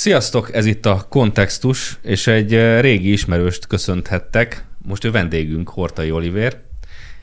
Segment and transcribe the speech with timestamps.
[0.00, 4.64] Sziasztok, ez itt a Kontextus, és egy eh, régi ismerőst köszönthettek.
[4.78, 6.62] Most ő vendégünk, Hortai Oliver,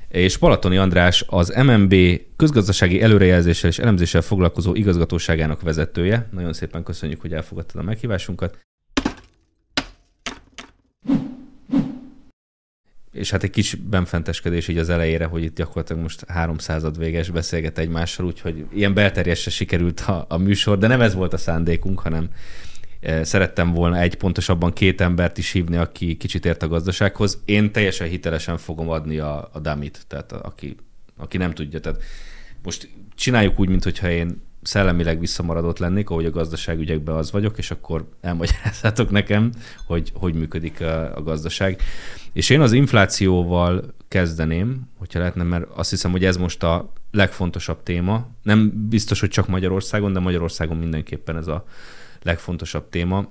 [0.10, 1.96] és Balatoni András az MMB
[2.36, 6.30] közgazdasági előrejelzéssel és elemzéssel foglalkozó igazgatóságának vezetője.
[6.32, 8.58] Nagyon szépen köszönjük, hogy elfogadtad a meghívásunkat.
[13.18, 17.78] és hát egy kis benfenteskedés így az elejére, hogy itt gyakorlatilag most 300 véges beszélget
[17.78, 22.30] egymással, úgyhogy ilyen belterjesre sikerült a, a műsor, de nem ez volt a szándékunk, hanem
[23.22, 27.42] szerettem volna egy, pontosabban két embert is hívni, aki kicsit ért a gazdasághoz.
[27.46, 30.76] Én teljesen hitelesen fogom adni a, a damit, tehát aki,
[31.18, 31.80] aki nem tudja.
[31.80, 32.04] Tehát
[32.64, 38.10] most csináljuk úgy, mintha én szellemileg visszamaradott lennék, ahogy a gazdaságügyekben az vagyok, és akkor
[38.22, 39.52] elmagyarázhatok nekem,
[39.86, 41.82] hogy hogy működik a, a gazdaság.
[42.34, 47.84] És én az inflációval kezdeném, hogyha lehetne, mert azt hiszem, hogy ez most a legfontosabb
[47.84, 48.28] téma.
[48.44, 51.66] Nem biztos, hogy csak Magyarországon, de Magyarországon mindenképpen ez a
[52.22, 53.28] legfontosabb téma.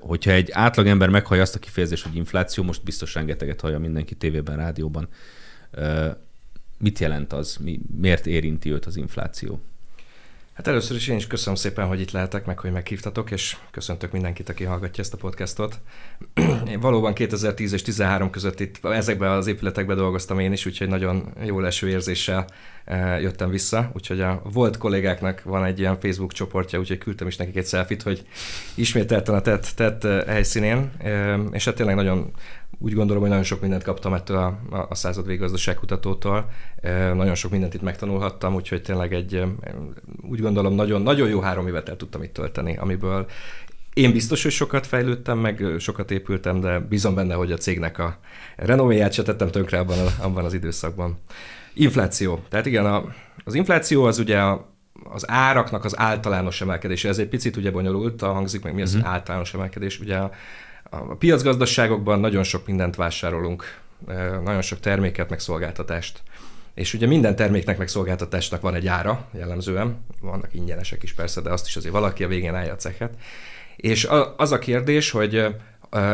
[0.00, 4.56] Hogyha egy átlagember meghallja azt a kifejezést, hogy infláció, most biztos rengeteget hallja mindenki tévében,
[4.56, 5.08] rádióban.
[6.78, 7.56] Mit jelent az?
[7.56, 9.60] Mi, miért érinti őt az infláció?
[10.60, 14.12] Hát először is én is köszönöm szépen, hogy itt lehetek, meg hogy meghívtatok, és köszöntök
[14.12, 15.80] mindenkit, aki hallgatja ezt a podcastot.
[16.70, 21.32] Én valóban 2010 és 2013 között itt ezekben az épületekben dolgoztam én is, úgyhogy nagyon
[21.44, 22.44] jó leső érzéssel
[22.84, 23.90] eh, jöttem vissza.
[23.94, 28.02] Úgyhogy a volt kollégáknak van egy ilyen Facebook csoportja, úgyhogy küldtem is nekik egy selfit,
[28.02, 28.26] hogy
[28.74, 32.30] ismételten a tett, tett eh, helyszínén, eh, és hát tényleg nagyon
[32.82, 36.50] úgy gondolom, hogy nagyon sok mindent kaptam ettől a, a, a század véggazdaságkutatótól.
[36.80, 39.42] E, nagyon sok mindent itt megtanulhattam, úgyhogy tényleg egy,
[40.30, 43.26] úgy gondolom, nagyon, nagyon jó három évet el tudtam itt tölteni, amiből
[43.94, 48.18] én biztos, hogy sokat fejlődtem, meg sokat épültem, de bízom benne, hogy a cégnek a
[48.56, 51.18] renoméját se tettem tönkre abban, a, abban az időszakban.
[51.74, 52.40] Infláció.
[52.48, 53.04] Tehát igen, a,
[53.44, 57.08] az infláció az ugye a, az áraknak az általános emelkedése.
[57.08, 59.10] Ez egy picit ugye bonyolult, hangzik meg mi az uh-huh.
[59.10, 60.00] általános emelkedés.
[60.00, 60.30] Ugye a,
[60.90, 63.78] a piacgazdaságokban nagyon sok mindent vásárolunk,
[64.44, 66.22] nagyon sok terméket, meg szolgáltatást.
[66.74, 71.50] És ugye minden terméknek, meg szolgáltatásnak van egy ára jellemzően, vannak ingyenesek is persze, de
[71.50, 73.14] azt is azért valaki a végén állja a cechet.
[73.76, 75.46] És az a kérdés, hogy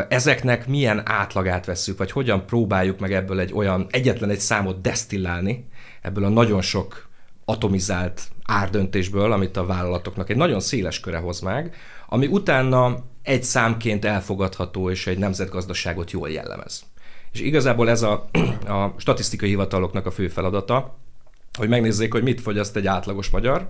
[0.09, 5.67] ezeknek milyen átlagát vesszük, vagy hogyan próbáljuk meg ebből egy olyan, egyetlen egy számot desztillálni,
[6.01, 7.07] ebből a nagyon sok
[7.45, 11.75] atomizált árdöntésből, amit a vállalatoknak egy nagyon széles köre hoz meg,
[12.09, 12.97] ami utána
[13.27, 16.83] egy számként elfogadható és egy nemzetgazdaságot jól jellemez.
[17.31, 18.29] És igazából ez a,
[18.77, 20.97] a statisztikai hivataloknak a fő feladata,
[21.57, 23.69] hogy megnézzék, hogy mit fogyaszt egy átlagos magyar,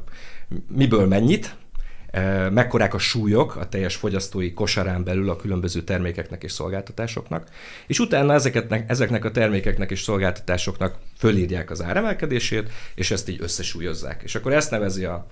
[0.67, 1.55] miből mennyit,
[2.11, 7.47] e, mekkorák a súlyok a teljes fogyasztói kosarán belül a különböző termékeknek és szolgáltatásoknak,
[7.87, 14.21] és utána ezeknek, ezeknek a termékeknek és szolgáltatásoknak fölírják az áremelkedését, és ezt így összesúlyozzák.
[14.23, 15.27] És akkor ezt nevezi a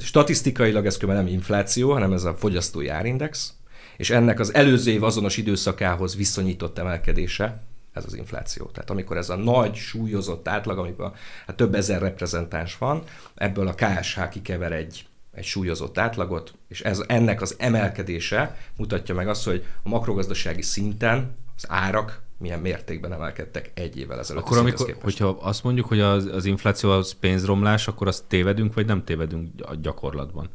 [0.00, 3.54] statisztikailag ez nem infláció, hanem ez a fogyasztói árindex,
[3.96, 7.62] és ennek az előző év azonos időszakához viszonyított emelkedése,
[7.92, 8.64] ez az infláció.
[8.64, 11.12] Tehát amikor ez a nagy, súlyozott átlag, amikor
[11.46, 13.02] hát több ezer reprezentáns van,
[13.34, 19.28] ebből a KSH kikever egy, egy súlyozott átlagot, és ez, ennek az emelkedése mutatja meg
[19.28, 24.42] azt, hogy a makrogazdasági szinten az árak milyen mértékben emelkedtek egy évvel ezelőtt.
[24.42, 28.86] Akkor amikor, hogyha azt mondjuk, hogy az, az infláció az pénzromlás, akkor azt tévedünk, vagy
[28.86, 30.48] nem tévedünk a gyakorlatban?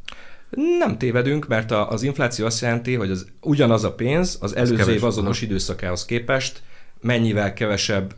[0.78, 4.92] Nem tévedünk, mert a, az infláció azt jelenti, hogy az, ugyanaz a pénz az előző
[4.92, 6.62] év azonos időszakához képest
[7.00, 8.14] mennyivel kevesebb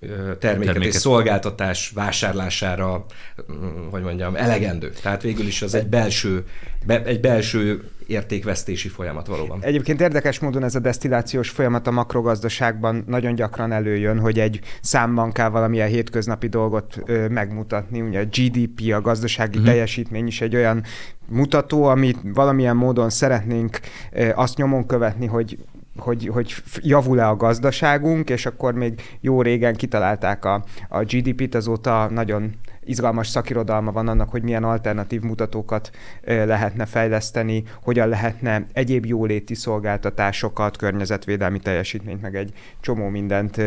[0.00, 3.04] terméket, terméket és szolgáltatás vásárlására,
[3.52, 4.90] mm, hogy mondjam, elegendő.
[5.02, 6.44] Tehát végül is az egy belső,
[6.86, 9.58] be, egy belső értékvesztési folyamat valóban.
[9.62, 15.32] Egyébként érdekes módon ez a desztillációs folyamat a makrogazdaságban nagyon gyakran előjön, hogy egy számban
[15.32, 18.00] kell valamilyen hétköznapi dolgot ö, megmutatni.
[18.00, 19.72] Ugye a GDP, a gazdasági uh-huh.
[19.72, 20.82] teljesítmény is egy olyan
[21.28, 23.80] mutató, amit valamilyen módon szeretnénk
[24.12, 25.58] ö, azt nyomon követni, hogy
[26.00, 32.08] hogy, hogy javul-e a gazdaságunk, és akkor még jó régen kitalálták a, a GDP-t, azóta
[32.10, 32.54] nagyon
[32.88, 35.90] izgalmas szakirodalma van annak, hogy milyen alternatív mutatókat
[36.24, 43.62] lehetne fejleszteni, hogyan lehetne egyéb jóléti szolgáltatásokat, környezetvédelmi teljesítményt, meg egy csomó mindent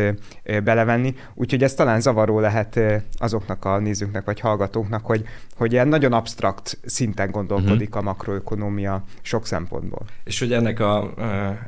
[0.64, 1.14] belevenni.
[1.34, 2.80] Úgyhogy ez talán zavaró lehet
[3.12, 5.24] azoknak a nézőknek vagy hallgatóknak, hogy,
[5.56, 8.02] hogy ilyen nagyon absztrakt szinten gondolkodik uh-huh.
[8.02, 10.00] a makroökonómia sok szempontból.
[10.24, 11.14] És hogy ennek a,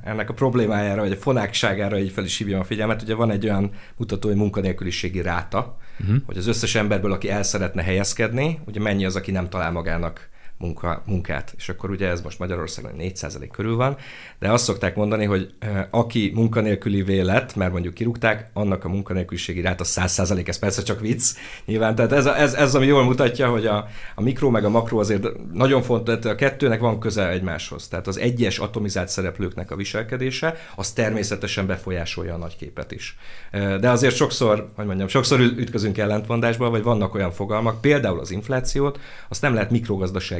[0.05, 3.45] ennek a problémájára, vagy a fonákságára így fel is hívjam a figyelmet, ugye van egy
[3.45, 6.17] olyan mutató, hogy munkanélküliségi ráta, uh-huh.
[6.27, 10.29] hogy az összes emberből, aki el szeretne helyezkedni, ugye mennyi az, aki nem talál magának
[10.59, 11.55] munka, munkát.
[11.57, 13.97] És akkor ugye ez most Magyarországon 4% körül van,
[14.39, 15.55] de azt szokták mondani, hogy
[15.91, 21.37] aki munkanélküli lett, mert mondjuk kirúgták, annak a munkanélküliségi ráta 100%, ez persze csak vicc,
[21.65, 21.95] nyilván.
[21.95, 25.29] Tehát ez, ez, ez ami jól mutatja, hogy a, a mikro meg a makro azért
[25.53, 27.89] nagyon fontos, tehát a kettőnek van köze egymáshoz.
[27.89, 33.17] Tehát az egyes atomizált szereplőknek a viselkedése, az természetesen befolyásolja a nagy képet is.
[33.53, 39.01] De azért sokszor, hogy mondjam, sokszor ütközünk ellentmondásba, vagy vannak olyan fogalmak, például az inflációt,
[39.29, 39.71] azt nem lehet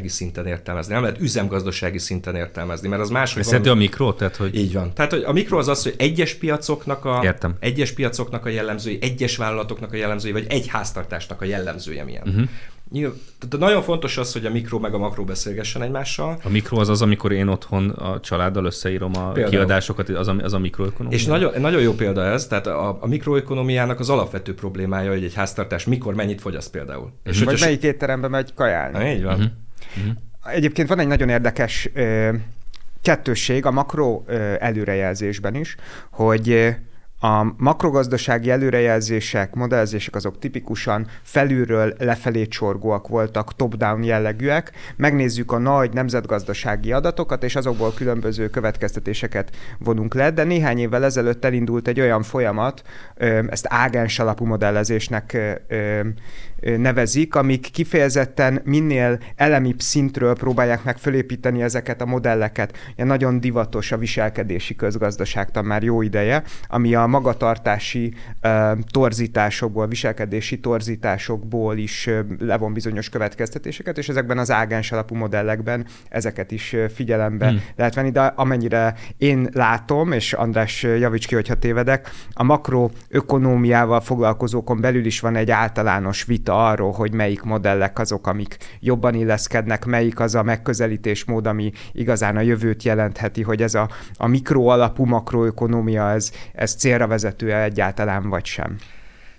[0.05, 3.37] mikrogazdasági szinten értelmezni, nem lehet üzemgazdasági szinten értelmezni, mert az más.
[3.37, 3.69] Ez valami...
[3.69, 4.13] a mikro?
[4.13, 4.55] Tehát, hogy...
[4.55, 4.95] Így van.
[4.95, 7.57] Tehát hogy a mikro az az, hogy egyes piacoknak a, Értem.
[7.61, 12.23] egyes piacoknak a jellemzői, egyes vállalatoknak a jellemzői, vagy egy háztartásnak a jellemzője milyen.
[12.27, 12.49] Uh-huh.
[12.91, 16.39] Nyilv, tehát nagyon fontos az, hogy a mikro meg a makro beszélgessen egymással.
[16.43, 19.51] A mikro az az, amikor én otthon a családdal összeírom a Például.
[19.51, 21.19] kiadásokat, az a, az a mikroökonomia.
[21.19, 25.35] És nagyon, nagyon jó példa ez, tehát a, a mikroökonomiának az alapvető problémája, hogy egy
[25.35, 27.13] háztartás mikor mennyit fogyaszt például.
[27.25, 28.99] És Vagy melyik étterembe megy kajálni.
[28.99, 29.35] Na, így van.
[29.35, 29.51] Uh-huh.
[29.97, 30.55] Uh-huh.
[30.55, 31.91] Egyébként van egy nagyon érdekes
[33.03, 34.23] kettősség a makro
[34.59, 35.77] előrejelzésben is,
[36.11, 36.75] hogy
[37.21, 44.73] a makrogazdasági előrejelzések, modellezések azok tipikusan felülről lefelé csorgóak voltak, top-down jellegűek.
[44.97, 51.45] Megnézzük a nagy nemzetgazdasági adatokat, és azokból különböző következtetéseket vonunk le, de néhány évvel ezelőtt
[51.45, 52.83] elindult egy olyan folyamat,
[53.49, 55.39] ezt ágens alapú modellezésnek
[56.77, 62.77] nevezik, amik kifejezetten minél elemibb szintről próbálják meg fölépíteni ezeket a modelleket.
[62.97, 70.61] Ilyen nagyon divatos a viselkedési közgazdaságtan már jó ideje, ami a magatartási uh, torzításokból, viselkedési
[70.61, 77.49] torzításokból is uh, levon bizonyos következtetéseket, és ezekben az ágens alapú modellekben ezeket is figyelembe
[77.49, 77.63] hmm.
[77.77, 84.81] lehet venni, de amennyire én látom, és András javíts ki, hogyha tévedek, a makroökonómiával foglalkozókon
[84.81, 90.21] belül is van egy általános vita arról, hogy melyik modellek azok, amik jobban illeszkednek, melyik
[90.21, 96.11] az a megközelítésmód, ami igazán a jövőt jelentheti, hogy ez a, a mikro alapú makroökonómia,
[96.11, 98.77] ez, ez célra vezető-e egyáltalán, vagy sem.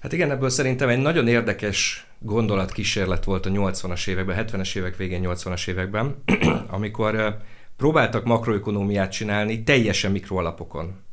[0.01, 5.21] Hát igen, ebből szerintem egy nagyon érdekes gondolatkísérlet volt a 80-as években, 70-es évek végén,
[5.25, 6.15] 80-as években,
[6.67, 7.37] amikor
[7.77, 11.04] próbáltak makroökonómiát csinálni teljesen mikroalapokon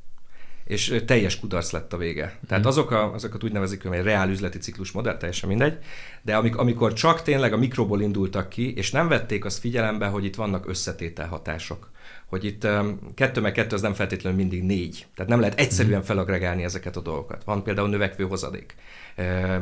[0.72, 2.38] és teljes kudarc lett a vége.
[2.46, 5.78] Tehát azok a, azokat úgy nevezik, hogy egy reál üzleti ciklus modell, teljesen mindegy,
[6.22, 10.24] de amik, amikor csak tényleg a mikroból indultak ki, és nem vették azt figyelembe, hogy
[10.24, 11.90] itt vannak összetételhatások
[12.26, 12.66] hogy itt
[13.14, 15.06] kettő meg kettő az nem feltétlenül mindig négy.
[15.14, 16.06] Tehát nem lehet egyszerűen mhm.
[16.06, 17.44] felagregálni ezeket a dolgokat.
[17.44, 18.74] Van például növekvő hozadék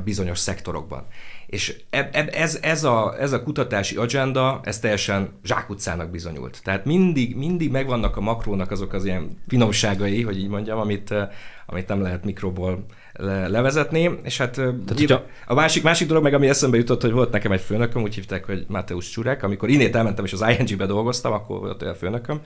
[0.04, 1.06] bizonyos szektorokban.
[1.46, 1.80] És
[2.30, 6.60] ez, ez, a, ez a kutatási agenda, ez teljesen zsákutcának bizonyult.
[6.64, 11.14] Tehát mindig, mindig megvannak a makrónak azok az ilyen finomságai, hogy így mondjam, amit,
[11.66, 12.84] amit nem lehet mikroból
[13.20, 17.12] le, levezetni, és hát Tehát, ugye, a másik, másik dolog meg, ami eszembe jutott, hogy
[17.12, 20.86] volt nekem egy főnököm, úgy hívták, hogy Mateusz Csurek, amikor innét elmentem és az ING-be
[20.86, 22.40] dolgoztam, akkor volt olyan főnököm,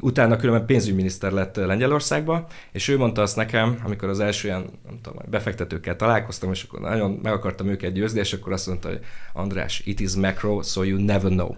[0.00, 4.98] utána különben pénzügyminiszter lett Lengyelországba, és ő mondta azt nekem, amikor az első ilyen, nem
[5.02, 9.00] tudom, befektetőkkel találkoztam, és akkor nagyon meg akartam őket győzni, és akkor azt mondta, hogy
[9.32, 11.54] András, it is macro, so you never know.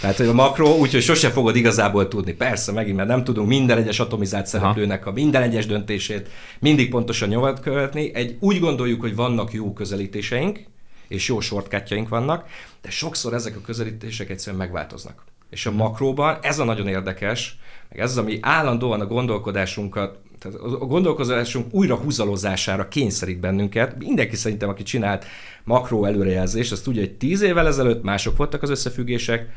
[0.00, 2.32] Tehát, hogy a makro, úgyhogy sose fogod igazából tudni.
[2.32, 7.28] Persze, megint, mert nem tudunk minden egyes atomizált szereplőnek a minden egyes döntését mindig pontosan
[7.28, 8.14] nyomat követni.
[8.14, 10.60] Egy, úgy gondoljuk, hogy vannak jó közelítéseink,
[11.08, 12.44] és jó shortcutjaink vannak,
[12.82, 15.24] de sokszor ezek a közelítések egyszerűen megváltoznak.
[15.50, 17.58] És a makróban ez a nagyon érdekes,
[17.88, 23.98] meg ez az, ami állandóan a gondolkodásunkat tehát a gondolkozásunk újra húzalozására kényszerít bennünket.
[23.98, 25.24] Mindenki szerintem, aki csinált
[25.64, 29.48] makró előrejelzést, azt tudja, hogy tíz évvel ezelőtt mások voltak az összefüggések,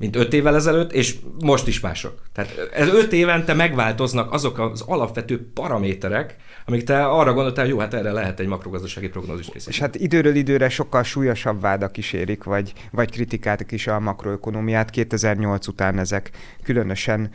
[0.00, 2.22] mint öt évvel ezelőtt, és most is mások.
[2.32, 7.80] Tehát ez öt évente megváltoznak azok az alapvető paraméterek, amik te arra gondoltál, hogy jó,
[7.80, 9.76] hát erre lehet egy makrogazdasági prognózis készíteni.
[9.76, 14.90] És hát időről időre sokkal súlyosabb vádak kísérik, vagy, vagy kritikáltak is a makroökonomiát.
[14.90, 16.30] 2008 után ezek
[16.62, 17.30] különösen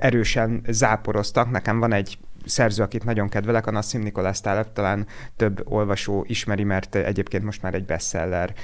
[0.00, 1.50] erősen záporoztak.
[1.50, 5.06] Nekem van egy szerző, akit nagyon kedvelek, a Nassim Nikolás Taleb, talán
[5.36, 8.54] több olvasó ismeri, mert egyébként most már egy bestseller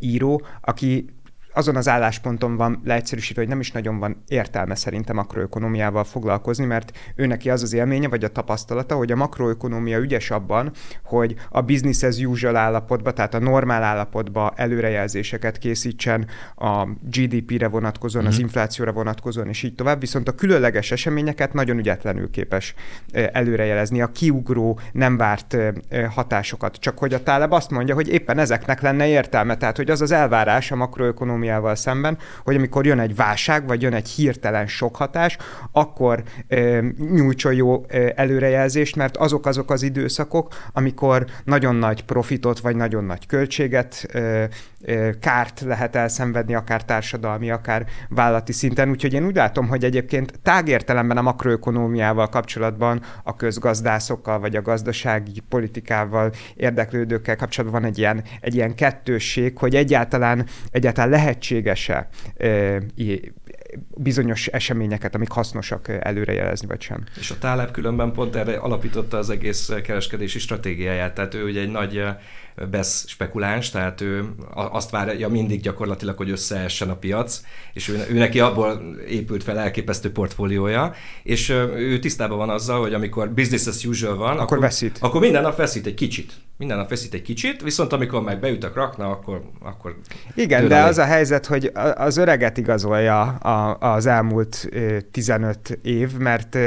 [0.00, 1.06] író, aki
[1.54, 6.98] azon az állásponton van leegyszerűsítve, hogy nem is nagyon van értelme szerintem makroökonomiával foglalkozni, mert
[7.14, 10.72] ő neki az az élménye, vagy a tapasztalata, hogy a makroökonomia ügyes abban,
[11.04, 16.26] hogy a business as usual állapotba, tehát a normál állapotba előrejelzéseket készítsen
[16.56, 18.32] a GDP-re vonatkozóan, mm-hmm.
[18.32, 18.46] az mhm.
[18.46, 22.74] inflációra vonatkozóan, és így tovább, viszont a különleges eseményeket nagyon ügyetlenül képes
[23.12, 25.56] előrejelezni, a kiugró, nem várt
[26.10, 26.76] hatásokat.
[26.76, 30.10] Csak hogy a Táleb azt mondja, hogy éppen ezeknek lenne értelme, tehát hogy az az
[30.10, 35.36] elvárás a makroökonomia makroökonómiával szemben, hogy amikor jön egy válság, vagy jön egy hirtelen sokhatás,
[35.72, 42.60] akkor ö, nyújtson jó ö, előrejelzést, mert azok azok az időszakok, amikor nagyon nagy profitot,
[42.60, 44.44] vagy nagyon nagy költséget, ö,
[44.84, 48.90] ö, kárt lehet elszenvedni, akár társadalmi, akár vállalati szinten.
[48.90, 55.42] Úgyhogy én úgy látom, hogy egyébként tágértelemben a makroökonómiával kapcsolatban a közgazdászokkal, vagy a gazdasági
[55.48, 62.08] politikával érdeklődőkkel kapcsolatban van egy ilyen, egy ilyen kettősség, hogy egyáltalán, egyáltalán lehetséges-e
[63.96, 67.04] bizonyos eseményeket, amik hasznosak előrejelezni, vagy sem.
[67.18, 71.70] És a Táleb különben pont erre alapította az egész kereskedési stratégiáját, tehát ő ugye egy
[71.70, 72.02] nagy
[72.70, 77.40] BESZ spekuláns, tehát ő azt várja mindig gyakorlatilag, hogy összeessen a piac,
[77.72, 82.94] és ő, ő neki abból épült fel elképesztő portfóliója, és ő tisztában van azzal, hogy
[82.94, 84.98] amikor business as usual van, akkor, akkor veszít.
[85.00, 86.32] Akkor minden nap veszít egy kicsit.
[86.56, 89.96] Minden nap veszít egy kicsit, viszont amikor meg beütök rakna, akkor, akkor
[90.34, 93.22] Igen, de az a helyzet, hogy az öreget igazolja
[93.78, 94.68] az elmúlt
[95.10, 96.58] 15 év, mert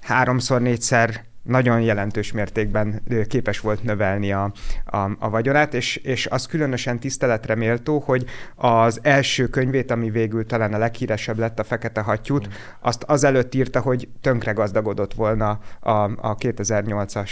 [0.00, 4.52] háromszor, négyszer nagyon jelentős mértékben képes volt növelni a,
[4.84, 10.46] a, a vagyonát, és, és az különösen tiszteletre méltó, hogy az első könyvét, ami végül
[10.46, 12.48] talán a leghíresebb lett, a Fekete Hattyút,
[12.80, 17.30] azt azelőtt írta, hogy tönkre gazdagodott volna a, a 2008-as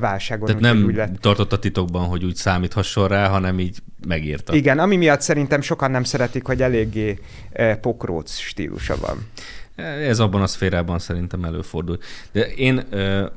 [0.00, 0.46] válságon.
[0.46, 1.16] Tehát nem úgy lett.
[1.20, 4.54] tartott a titokban, hogy úgy számíthasson rá, hanem így megírta.
[4.54, 7.18] Igen, ami miatt szerintem sokan nem szeretik, hogy eléggé
[7.80, 9.26] pokróc stílusa van.
[9.78, 11.98] Ez abban a szférában szerintem előfordul.
[12.32, 12.84] De én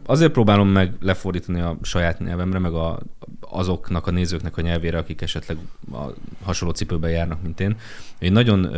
[0.06, 3.00] azért próbálom meg lefordítani a saját nyelvemre, meg a,
[3.40, 5.58] azoknak a nézőknek a nyelvére, akik esetleg
[5.92, 6.04] a
[6.44, 7.76] hasonló cipőben járnak, mint én.
[8.20, 8.76] Én nagyon,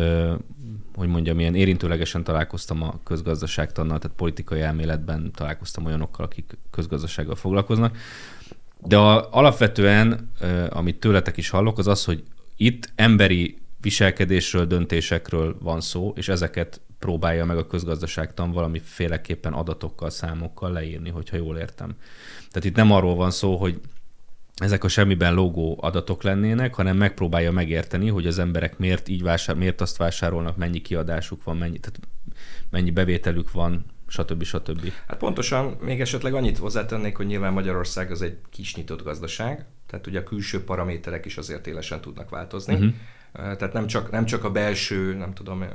[0.96, 7.98] hogy mondjam, ilyen érintőlegesen találkoztam a közgazdaságtannal, tehát politikai elméletben találkoztam olyanokkal, akik közgazdasággal foglalkoznak.
[8.82, 10.32] De a, alapvetően,
[10.70, 12.24] amit tőletek is hallok, az az, hogy
[12.58, 20.72] itt emberi viselkedésről, döntésekről van szó, és ezeket próbálja meg a közgazdaságtan valamiféleképpen adatokkal, számokkal
[20.72, 21.96] leírni, hogyha jól értem.
[22.38, 23.80] Tehát itt nem arról van szó, hogy
[24.56, 29.56] ezek a semmiben logó adatok lennének, hanem megpróbálja megérteni, hogy az emberek miért így vásár,
[29.56, 32.00] miért azt vásárolnak, mennyi kiadásuk van, mennyi, tehát
[32.70, 34.44] mennyi bevételük van, stb.
[34.44, 34.92] stb.
[35.08, 40.08] Hát pontosan, még esetleg annyit hozzátennék, hogy nyilván Magyarország az egy kis nyitott gazdaság, tehát
[40.08, 42.74] ugye a külső paraméterek is azért élesen tudnak változni.
[42.74, 42.94] Uh-huh.
[43.34, 45.66] Tehát nem csak, nem csak a belső, nem tudom,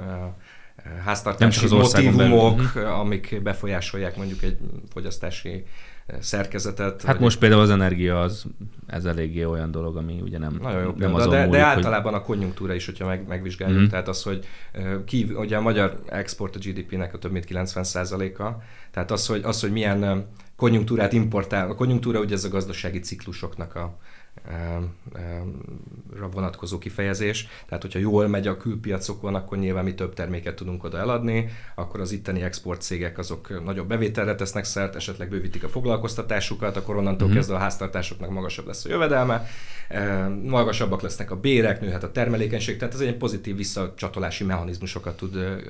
[1.05, 4.59] háztartási nem motivumok, amik befolyásolják mondjuk egy
[4.93, 5.65] fogyasztási
[6.21, 7.03] szerkezetet.
[7.03, 7.41] Hát most egy...
[7.41, 8.45] például az energia az,
[8.87, 12.13] ez eléggé olyan dolog, ami ugye nem, Nagyon jó nem azon de, múlik, de általában
[12.13, 12.21] hogy...
[12.23, 13.87] a konjunktúra is, hogyha meg, megvizsgáljuk, mm.
[13.87, 14.47] tehát az, hogy
[15.05, 19.61] ki, ugye a magyar export a GDP-nek a több mint 90%-a, tehát az, hogy, az,
[19.61, 20.27] hogy milyen
[20.57, 23.99] konjunktúrát importál, a konjunktúra ugye ez a gazdasági ciklusoknak a,
[26.33, 27.49] vonatkozó kifejezés.
[27.67, 32.01] Tehát, hogyha jól megy a külpiacokon, akkor nyilván mi több terméket tudunk oda eladni, akkor
[32.01, 37.27] az itteni export cégek azok nagyobb bevételre tesznek szert, esetleg bővítik a foglalkoztatásukat, akkor onnantól
[37.27, 37.37] mm-hmm.
[37.37, 39.47] kezdve a háztartásoknak magasabb lesz a jövedelme,
[40.45, 45.61] magasabbak lesznek a bérek, nőhet a termelékenység, tehát ez egy pozitív visszacsatolási mechanizmusokat tud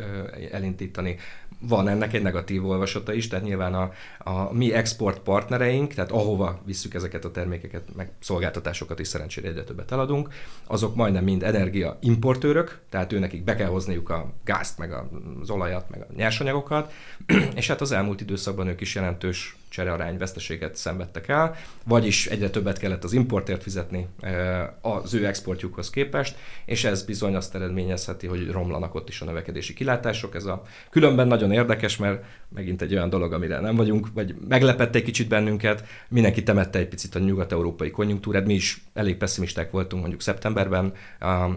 [0.50, 1.16] elindítani
[1.60, 6.60] van ennek egy negatív olvasata is, tehát nyilván a, a mi export partnereink, tehát ahova
[6.64, 10.27] visszük ezeket a termékeket, meg szolgáltatásokat is szerencsére egyre többet eladunk,
[10.66, 14.92] azok majdnem mind energia importőrök, tehát őnekik be kell hozniuk a gázt, meg
[15.40, 16.92] az olajat, meg a nyersanyagokat,
[17.54, 22.78] és hát az elmúlt időszakban ők is jelentős cserearány veszteséget szenvedtek el, vagyis egyre többet
[22.78, 24.06] kellett az importért fizetni
[24.80, 29.74] az ő exportjukhoz képest, és ez bizony azt eredményezheti, hogy romlanak ott is a növekedési
[29.74, 30.34] kilátások.
[30.34, 34.94] Ez a különben nagyon érdekes, mert megint egy olyan dolog, amire nem vagyunk, vagy meglepett
[34.94, 40.00] egy kicsit bennünket, mindenki temette egy picit a nyugat-európai konjunktúrát, mi is elég pessimisták voltunk
[40.00, 40.92] mondjuk szeptemberben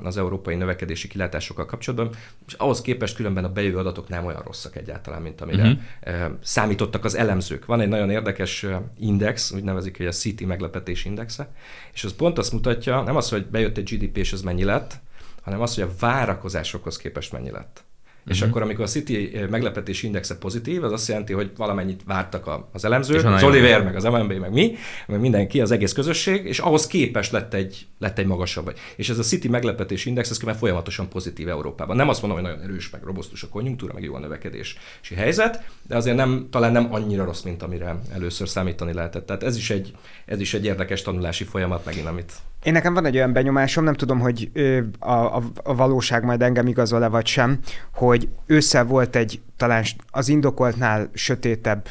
[0.03, 2.15] az európai növekedési kilátásokkal kapcsolatban,
[2.47, 6.31] és ahhoz képest különben a bejövő adatok nem olyan rosszak egyáltalán, mint amire uh-huh.
[6.41, 7.65] számítottak az elemzők.
[7.65, 8.65] Van egy nagyon érdekes
[8.99, 11.51] index, úgy nevezik, hogy a City meglepetés indexe,
[11.93, 14.99] és az pont azt mutatja, nem az, hogy bejött egy GDP és ez mennyi lett,
[15.41, 17.83] hanem az, hogy a várakozásokhoz képest mennyi lett.
[18.21, 18.35] Uh-huh.
[18.35, 18.49] És mhm.
[18.49, 23.25] akkor, amikor a City meglepetés indexe pozitív, az azt jelenti, hogy valamennyit vártak az elemzők,
[23.25, 24.75] az Oliver, meg az MNB, meg mi,
[25.07, 28.73] meg mindenki, az egész közösség, és ahhoz képest lett egy, lett egy magasabb.
[28.95, 31.95] És ez a City meglepetés index, ez már folyamatosan pozitív Európában.
[31.95, 34.75] Nem azt mondom, hogy nagyon erős, meg robosztus a konjunktúra, meg jó a növekedési
[35.15, 39.25] helyzet, de azért nem, talán nem annyira rossz, mint amire először számítani lehetett.
[39.25, 39.93] Tehát ez is egy,
[40.25, 43.93] ez is egy érdekes tanulási folyamat megint, amit én nekem van egy olyan benyomásom, nem
[43.93, 44.51] tudom, hogy
[44.99, 47.59] a, a, a valóság majd engem igazol-e vagy sem,
[47.93, 51.87] hogy ősszel volt egy talán az indokoltnál sötétebb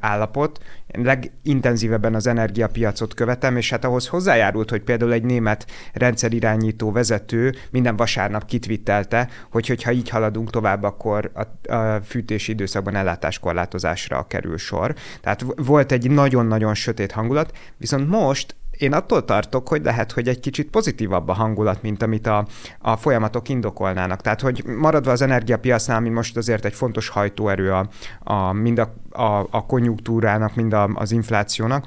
[0.00, 0.58] állapot,
[0.92, 7.96] legintenzívebben az energiapiacot követem, és hát ahhoz hozzájárult, hogy például egy német rendszerirányító vezető minden
[7.96, 14.94] vasárnap kitvittelte, hogy hogyha így haladunk tovább, akkor a, a fűtési időszakban ellátáskorlátozásra kerül sor.
[15.20, 20.40] Tehát volt egy nagyon-nagyon sötét hangulat, viszont most én attól tartok, hogy lehet, hogy egy
[20.40, 22.46] kicsit pozitívabb a hangulat, mint amit a,
[22.78, 24.20] a folyamatok indokolnának.
[24.20, 28.94] Tehát, hogy maradva az energiapiacnál, ami most azért egy fontos hajtóerő a, a, mind a,
[29.10, 31.86] a, a konjunktúrának, mind a, az inflációnak,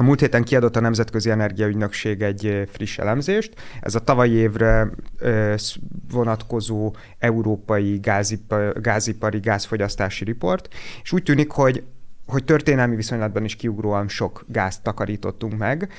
[0.00, 3.54] a múlt héten kiadott a Nemzetközi Energiaügynökség egy friss elemzést.
[3.80, 4.90] Ez a tavalyi évre
[6.10, 8.00] vonatkozó európai
[8.80, 10.68] gázipari, gázfogyasztási riport,
[11.02, 11.84] és úgy tűnik, hogy
[12.28, 15.92] hogy történelmi viszonylatban is kiugróan sok gázt takarítottunk meg,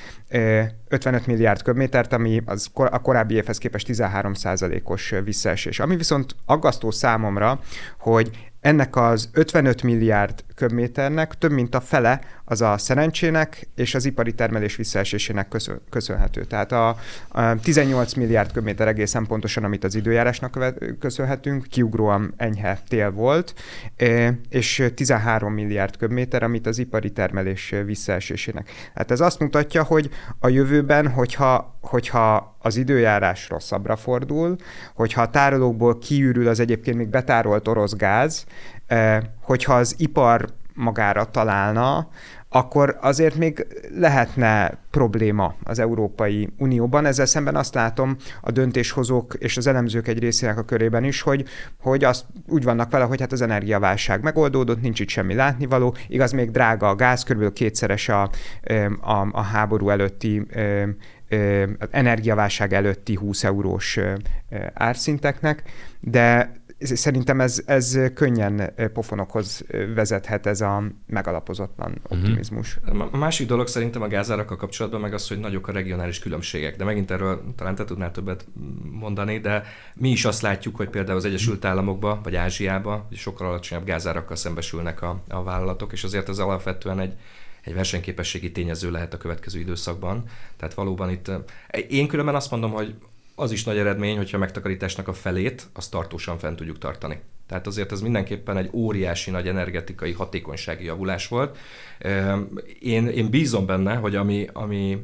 [0.88, 5.80] 55 milliárd köbmétert, ami az a korábbi évhez képest 13% os visszaesés.
[5.80, 7.60] Ami viszont aggasztó számomra,
[7.98, 14.04] hogy ennek az 55 milliárd köbméternek több mint a fele az a szerencsének és az
[14.04, 15.56] ipari termelés visszaesésének
[15.90, 16.44] köszönhető.
[16.44, 16.96] Tehát a,
[17.28, 23.54] a 18 milliárd köbméter egészen pontosan, amit az időjárásnak köszönhetünk, kiugróan enyhe tél volt,
[24.48, 28.70] és 13 milliárd köbméter, amit az ipari termelés visszaesésének.
[28.94, 34.56] Hát ez azt mutatja, hogy a jövőben, hogyha, hogyha az időjárás rosszabbra fordul,
[34.94, 38.44] hogyha a tárolókból kiürül az egyébként még betárolt orosz gáz,
[39.42, 42.08] hogyha az ipar magára találna,
[42.52, 43.66] akkor azért még
[43.98, 47.06] lehetne probléma az Európai Unióban.
[47.06, 51.44] Ezzel szemben azt látom a döntéshozók és az elemzők egy részének a körében is, hogy,
[51.80, 55.94] hogy azt úgy vannak vele, hogy hát az energiaválság megoldódott, nincs itt semmi látnivaló.
[56.08, 57.52] Igaz, még drága a gáz, kb.
[57.52, 58.30] kétszeres a,
[59.00, 60.46] a, a háború előtti
[61.90, 63.98] energiaválság előtti 20 eurós
[64.74, 65.62] árszinteknek,
[66.00, 72.18] de szerintem ez, ez könnyen pofonokhoz vezethet ez a megalapozatlan mhm.
[72.18, 72.78] optimizmus.
[73.10, 76.84] A másik dolog szerintem a gázárakkal kapcsolatban meg az, hogy nagyok a regionális különbségek, de
[76.84, 78.46] megint erről talán te tudnál többet
[78.90, 79.62] mondani, de
[79.94, 85.02] mi is azt látjuk, hogy például az Egyesült Államokban vagy Ázsiában sokkal alacsonyabb gázárakkal szembesülnek
[85.02, 87.12] a, a vállalatok, és azért ez alapvetően egy
[87.64, 90.24] egy versenyképességi tényező lehet a következő időszakban.
[90.56, 91.30] Tehát valóban itt,
[91.88, 92.94] én különben azt mondom, hogy
[93.40, 97.20] az is nagy eredmény, hogyha a megtakarításnak a felét, azt tartósan fent tudjuk tartani.
[97.46, 101.58] Tehát azért ez mindenképpen egy óriási nagy energetikai hatékonysági javulás volt.
[102.80, 104.98] Én, én bízom benne, hogy ami, ami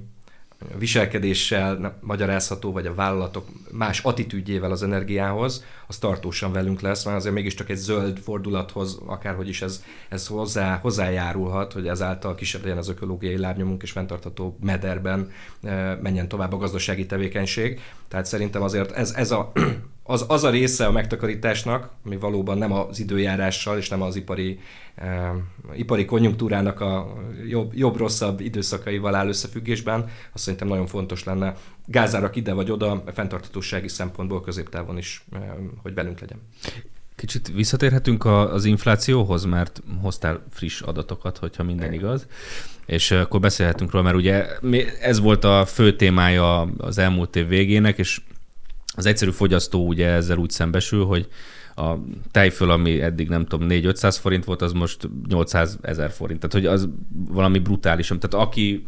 [0.79, 7.35] viselkedéssel magyarázható, vagy a vállalatok más attitűdjével az energiához, az tartósan velünk lesz, mert azért
[7.35, 12.89] mégiscsak egy zöld fordulathoz, akárhogy is ez, ez hozzá, hozzájárulhat, hogy ezáltal kisebb legyen az
[12.89, 15.31] ökológiai lábnyomunk, és fenntartható mederben
[15.63, 17.81] eh, menjen tovább a gazdasági tevékenység.
[18.09, 19.53] Tehát szerintem azért ez, ez a
[20.07, 24.59] az, az a része a megtakarításnak, ami valóban nem az időjárással és nem az ipari,
[24.95, 25.31] eh,
[25.75, 27.17] ipari konjunktúrának a
[27.49, 31.55] jobb, jobb-rosszabb időszakaival áll összefüggésben, azt szerintem nagyon fontos lenne.
[31.87, 35.41] Gázárak ide vagy oda, a fenntarthatósági szempontból középtávon is, eh,
[35.83, 36.39] hogy velünk legyen.
[37.17, 42.27] Kicsit visszatérhetünk az inflációhoz, mert hoztál friss adatokat, hogyha minden igaz,
[42.87, 44.47] és akkor beszélhetünk róla, mert ugye
[45.01, 48.21] ez volt a fő témája az elmúlt év végének, és
[48.97, 51.29] az egyszerű fogyasztó ugye ezzel úgy szembesül, hogy
[51.77, 51.95] a
[52.31, 56.41] tejföl, ami eddig nem tudom, 4-500 forint volt, az most 800 ezer forint.
[56.41, 56.89] Tehát, hogy az
[57.29, 58.07] valami brutális.
[58.07, 58.87] Tehát aki,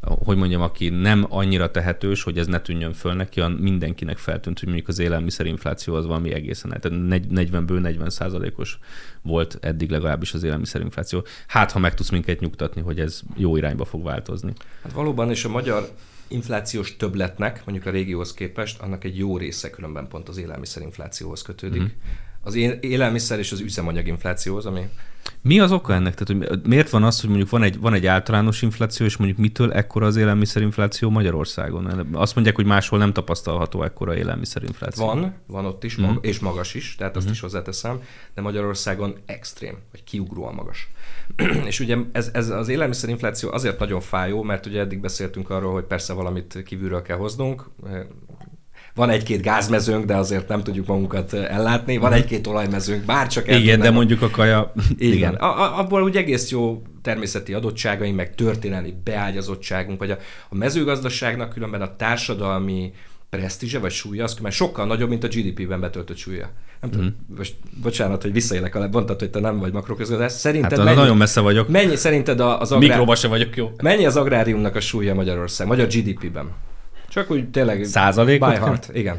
[0.00, 4.68] hogy mondjam, aki nem annyira tehetős, hogy ez ne tűnjön föl neki, mindenkinek feltűnt, hogy
[4.68, 8.78] mondjuk az élelmiszerinfláció az valami egészen, tehát 40-ből 40 százalékos
[9.22, 11.24] volt eddig legalábbis az élelmiszerinfláció.
[11.46, 14.52] Hát, ha meg tudsz minket nyugtatni, hogy ez jó irányba fog változni.
[14.82, 15.88] Hát valóban, és a magyar
[16.28, 21.82] inflációs többletnek, mondjuk a régióhoz képest, annak egy jó része különben pont az élelmiszerinflációhoz kötődik.
[21.82, 21.86] Mm.
[22.46, 24.88] Az élelmiszer és az üzemanyag inflációhoz, ami
[25.40, 26.14] mi az oka ennek?
[26.14, 29.38] Tehát, hogy miért van az, hogy mondjuk van egy, van egy általános infláció, és mondjuk
[29.40, 32.08] mitől ekkora az élelmiszerinfláció Magyarországon?
[32.12, 35.06] Azt mondják, hogy máshol nem tapasztalható ekkora élelmiszerinfláció.
[35.06, 36.04] Van, van ott is, mm.
[36.20, 37.30] és magas is, tehát azt mm.
[37.30, 38.00] is hozzáteszem,
[38.34, 40.90] de Magyarországon extrém, vagy kiugróan magas.
[41.70, 45.84] és ugye ez, ez az élelmiszerinfláció azért nagyon fájó, mert ugye eddig beszéltünk arról, hogy
[45.84, 47.68] persze valamit kívülről kell hoznunk,
[48.96, 52.18] van egy-két gázmezőnk, de azért nem tudjuk magunkat ellátni, van mhm.
[52.18, 54.72] egy-két olajmezőnk, bár csak Igen, de mondjuk a kaja...
[54.98, 55.34] Igen, igen.
[55.34, 61.50] A, a, abból úgy egész jó természeti adottságaink, meg történelmi beágyazottságunk, vagy a, a mezőgazdaságnak
[61.50, 62.92] különben a társadalmi
[63.30, 66.50] presztízse vagy súlya, az már sokkal nagyobb, mint a GDP-ben betöltött súlya.
[66.80, 67.36] Nem tudom, mm.
[67.36, 70.38] most bocsánat, hogy visszaélek a mondtad, hogy te nem vagy makroközgazdász.
[70.38, 71.68] Szerinted hát, mennyi, nagyon messze vagyok.
[71.68, 72.88] Mennyi szerinted az agrár...
[72.88, 73.70] Mikroba se vagyok jó.
[73.82, 76.50] Mennyi az agráriumnak a súlya Magyarország, magyar GDP-ben?
[77.16, 77.84] Csak úgy tényleg...
[77.84, 78.48] Százalékot?
[78.48, 79.16] By heart, igen.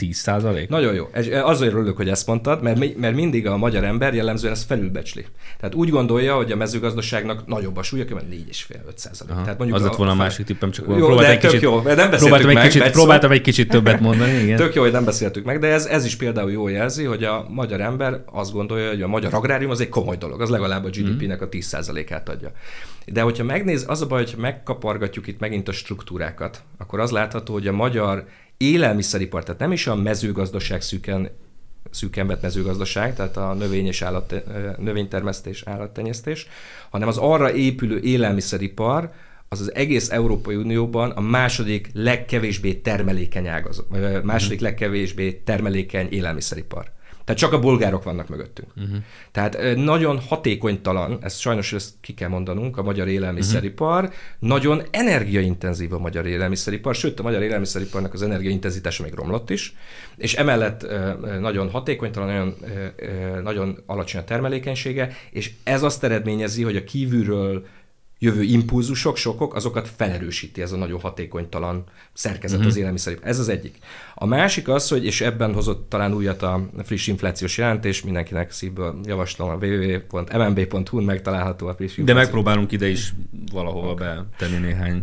[0.00, 0.68] 10 százalék?
[0.68, 1.08] Nagyon jó.
[1.12, 5.26] Ez, azért örülök, hogy ezt mondtad, mert, mert mindig a magyar ember jellemzően ezt felülbecsli.
[5.58, 9.34] Tehát úgy gondolja, hogy a mezőgazdaságnak nagyobb a súlya, mert 4,5-5 százalék.
[9.34, 11.82] Tehát mondjuk az lett volna a, a másik tippem, csak jó, próbáltam egy kicsit, jó,
[11.82, 14.32] nem próbáltam egy meg, kicsit, próbáltam egy kicsit többet mondani.
[14.32, 14.56] Igen.
[14.56, 17.46] Tök jó, hogy nem beszéltük meg, de ez, ez is például jól jelzi, hogy a
[17.48, 20.88] magyar ember azt gondolja, hogy a magyar agrárium az egy komoly dolog, az legalább a
[20.88, 22.52] GDP-nek a 10%-át adja.
[23.06, 27.52] De hogyha megnéz, az a baj, hogy megkapargatjuk itt megint a struktúrákat, akkor az látható,
[27.52, 28.24] hogy a magyar
[28.60, 31.30] élelmiszeripar, tehát nem is a mezőgazdaság szűken
[31.90, 34.34] szűken vett mezőgazdaság, tehát a növény és állat,
[34.78, 36.46] növénytermesztés, állattenyésztés,
[36.90, 39.12] hanem az arra épülő élelmiszeripar,
[39.48, 43.86] az az egész Európai Unióban a második legkevésbé termelékeny ágazat,
[44.22, 46.90] második legkevésbé termelékeny élelmiszeripar.
[47.24, 48.68] Tehát csak a bolgárok vannak mögöttünk.
[48.76, 48.96] Uh-huh.
[49.32, 54.18] Tehát nagyon hatékonytalan, ezt sajnos ezt ki kell mondanunk, a magyar élelmiszeripar, uh-huh.
[54.38, 59.74] nagyon energiaintenzív a magyar élelmiszeripar, sőt a magyar élelmiszeriparnak az energiaintenzitása még romlott is,
[60.16, 60.86] és emellett
[61.40, 62.56] nagyon hatékonytalan, nagyon,
[63.42, 67.66] nagyon alacsony a termelékenysége, és ez azt eredményezi, hogy a kívülről
[68.22, 72.72] jövő impulzusok, sokok, azokat felerősíti ez a nagyon hatékonytalan szerkezet uh-huh.
[72.72, 73.26] az élelmiszeripar.
[73.26, 73.78] Ez az egyik.
[74.14, 79.00] A másik az, hogy, és ebben hozott talán újat a friss inflációs jelentés, mindenkinek szívből
[79.04, 82.04] javaslom a www.mmb.hu-n megtalálható a friss infláció.
[82.04, 83.14] De megpróbálunk ide is
[83.52, 84.06] valahova okay.
[84.06, 85.02] betenni néhány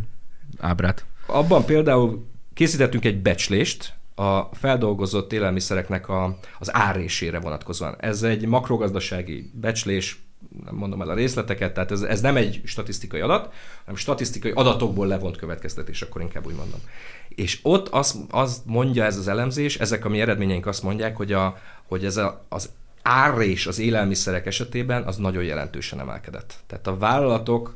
[0.57, 1.05] ábrát.
[1.25, 7.95] Abban például készítettünk egy becslést, a feldolgozott élelmiszereknek a, az árésére vonatkozóan.
[7.99, 10.19] Ez egy makrogazdasági becslés,
[10.65, 15.07] nem mondom el a részleteket, tehát ez, ez nem egy statisztikai adat, hanem statisztikai adatokból
[15.07, 16.79] levont következtetés, akkor inkább úgy mondom.
[17.27, 21.33] És ott azt, azt mondja ez az elemzés, ezek a mi eredményeink azt mondják, hogy,
[21.33, 22.69] a, hogy ez a, az
[23.01, 26.53] árrés az élelmiszerek esetében az nagyon jelentősen emelkedett.
[26.67, 27.75] Tehát a vállalatok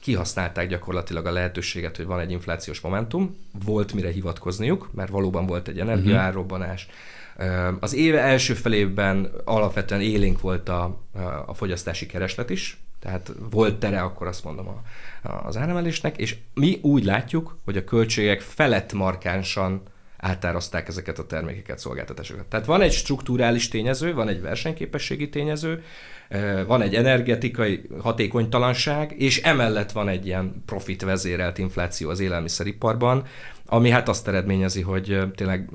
[0.00, 5.68] kihasználták gyakorlatilag a lehetőséget, hogy van egy inflációs momentum, volt mire hivatkozniuk, mert valóban volt
[5.68, 7.15] egy energiaárrobbanás, uh-huh
[7.80, 11.00] az éve első felében alapvetően élénk volt a,
[11.46, 14.82] a fogyasztási kereslet is, tehát volt tere, akkor azt mondom a,
[15.46, 19.82] az áremelésnek, és mi úgy látjuk, hogy a költségek felett markánsan
[20.16, 22.46] átárazták ezeket a termékeket, szolgáltatásokat.
[22.46, 25.82] Tehát van egy strukturális tényező, van egy versenyképességi tényező,
[26.66, 33.24] van egy energetikai hatékonytalanság, és emellett van egy ilyen profit vezérelt infláció az élelmiszeriparban,
[33.66, 35.70] ami hát azt eredményezi, hogy tényleg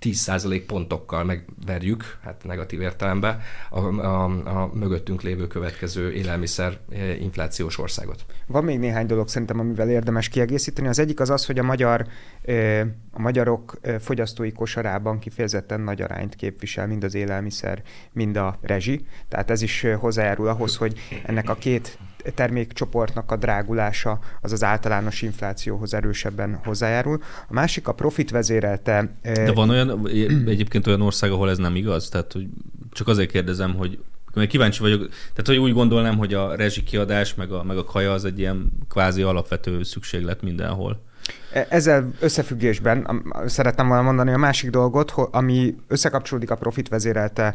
[0.00, 7.78] 10% pontokkal megverjük, hát negatív értelemben, a, a, a mögöttünk lévő következő élelmiszer eh, inflációs
[7.78, 8.24] országot.
[8.46, 10.88] Van még néhány dolog szerintem, amivel érdemes kiegészíteni.
[10.88, 12.06] Az egyik az az, hogy a, magyar,
[12.42, 17.82] eh, a magyarok eh, fogyasztói kosarában kifejezetten nagy arányt képvisel mind az élelmiszer,
[18.12, 19.06] mind a rezsi.
[19.28, 21.98] Tehát ez is hozzájárul ahhoz, hogy ennek a két
[22.34, 27.22] termékcsoportnak a drágulása az az általános inflációhoz erősebben hozzájárul.
[27.48, 29.12] A másik a profit vezérelte.
[29.22, 30.08] De van olyan,
[30.46, 32.08] egyébként olyan ország, ahol ez nem igaz?
[32.08, 32.46] Tehát, hogy
[32.92, 33.98] csak azért kérdezem, hogy
[34.34, 38.12] mert kíváncsi vagyok, tehát hogy úgy gondolnám, hogy a rezsikiadás meg a, meg a kaja
[38.12, 41.02] az egy ilyen kvázi alapvető szükséglet mindenhol.
[41.52, 47.54] E, ezzel összefüggésben szerettem volna mondani a másik dolgot, ami összekapcsolódik a profit vezérelte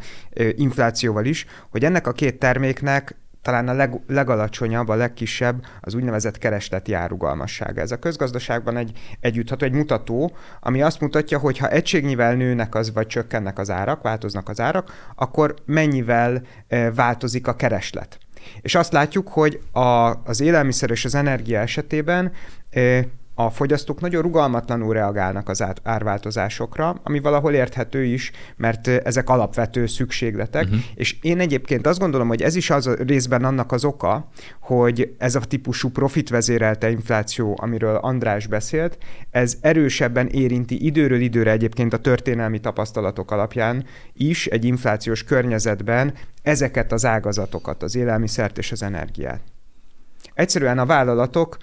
[0.55, 6.37] inflációval is, hogy ennek a két terméknek talán a leg, legalacsonyabb, a legkisebb az úgynevezett
[6.37, 7.81] keresleti árugalmassága.
[7.81, 12.93] Ez a közgazdaságban egy együttható, egy mutató, ami azt mutatja, hogy ha egységnyivel nőnek az,
[12.93, 18.17] vagy csökkennek az árak, változnak az árak, akkor mennyivel e, változik a kereslet.
[18.61, 19.81] És azt látjuk, hogy a,
[20.23, 22.31] az élelmiszer és az energia esetében
[22.69, 29.85] e, a fogyasztók nagyon rugalmatlanul reagálnak az árváltozásokra, ami valahol érthető is, mert ezek alapvető
[29.85, 30.79] szükségletek, uh-huh.
[30.95, 35.15] és én egyébként azt gondolom, hogy ez is az a részben annak az oka, hogy
[35.17, 38.97] ez a típusú profitvezérelte infláció, amiről András beszélt,
[39.29, 46.91] ez erősebben érinti időről időre egyébként a történelmi tapasztalatok alapján is egy inflációs környezetben ezeket
[46.91, 49.41] az ágazatokat, az élelmiszert és az energiát.
[50.33, 51.57] Egyszerűen a vállalatok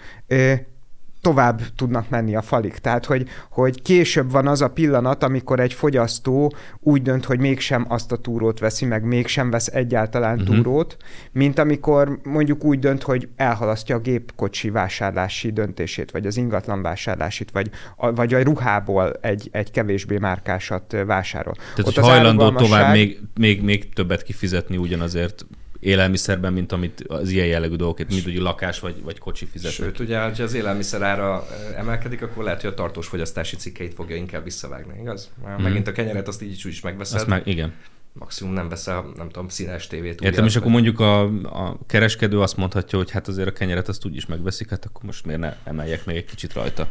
[1.29, 2.79] tovább tudnak menni a falik.
[2.79, 7.85] Tehát, hogy, hogy később van az a pillanat, amikor egy fogyasztó úgy dönt, hogy mégsem
[7.89, 10.57] azt a túrót veszi, meg mégsem vesz egyáltalán uh-huh.
[10.57, 10.97] túrót,
[11.33, 17.51] mint amikor mondjuk úgy dönt, hogy elhalasztja a gépkocsi vásárlási döntését, vagy az ingatlan vásárlásit,
[17.51, 21.55] vagy a, vagy a ruhából egy, egy kevésbé márkásat vásárol.
[21.55, 25.47] Tehát, Ott hogy hajlandó tovább még, még, még többet kifizetni ugyanazért
[25.81, 29.89] élelmiszerben, mint amit az ilyen jellegű dolgok, mint ugye lakás vagy, vagy kocsi fizetnek.
[29.89, 34.17] Sőt, ugye, ha az élelmiszer ára emelkedik, akkor lehet, hogy a tartós fogyasztási cikkeit fogja
[34.17, 35.31] inkább visszavágni, igaz?
[35.45, 35.63] Már mm.
[35.63, 37.17] Megint a kenyeret azt így is, is megveszed.
[37.17, 37.73] Azt meg, igen.
[38.13, 40.21] maximum nem veszel, nem tudom, színes tévét.
[40.21, 44.05] Értem, és akkor mondjuk a, a kereskedő azt mondhatja, hogy hát azért a kenyeret azt
[44.05, 46.91] úgyis megveszik, hát akkor most miért ne emeljek még egy kicsit rajta.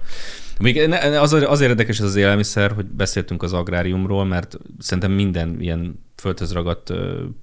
[0.59, 6.05] Még az, az érdekes ez az élelmiszer, hogy beszéltünk az agráriumról, mert szerintem minden ilyen
[6.17, 6.93] földhöz ragadt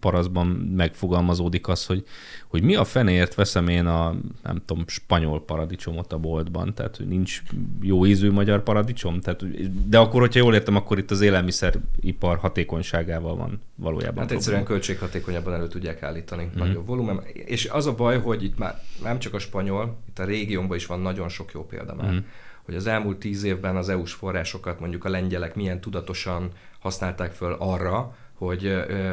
[0.01, 2.07] paraszban megfogalmazódik az, hogy,
[2.47, 7.07] hogy mi a fenéért veszem én a, nem tudom, spanyol paradicsomot a boltban, tehát hogy
[7.07, 7.43] nincs
[7.81, 9.45] jó ízű magyar paradicsom, tehát,
[9.89, 14.23] de akkor, hogyha jól értem, akkor itt az élelmiszeripar hatékonyságával van valójában.
[14.23, 16.59] Hát egyszerűen költséghatékonyabban elő tudják állítani mm-hmm.
[16.59, 17.21] nagyobb volumen.
[17.33, 20.87] És az a baj, hogy itt már nem csak a spanyol, itt a régiónban is
[20.87, 22.11] van nagyon sok jó példa már.
[22.11, 22.19] Mm-hmm
[22.65, 27.57] hogy az elmúlt tíz évben az EU-s forrásokat mondjuk a lengyelek milyen tudatosan használták föl
[27.59, 28.62] arra, hogy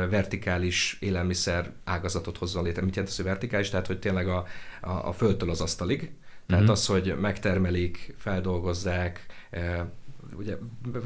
[0.10, 2.82] vertikális élelmiszer ágazatot hozzon létre.
[2.82, 3.70] Mit jelent az, hogy vertikális?
[3.70, 4.46] Tehát, hogy tényleg a,
[4.82, 6.12] a, a földtől az asztalig.
[6.48, 6.72] Tehát mm-hmm.
[6.72, 9.26] az, hogy megtermelik, feldolgozzák,
[10.38, 10.56] ugye...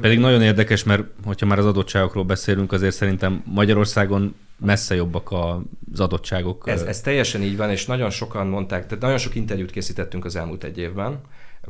[0.00, 6.00] Pedig nagyon érdekes, mert hogyha már az adottságokról beszélünk, azért szerintem Magyarországon messze jobbak az
[6.00, 6.68] adottságok.
[6.68, 10.36] Ez, ez teljesen így van, és nagyon sokan mondták, tehát nagyon sok interjút készítettünk az
[10.36, 11.20] elmúlt egy évben,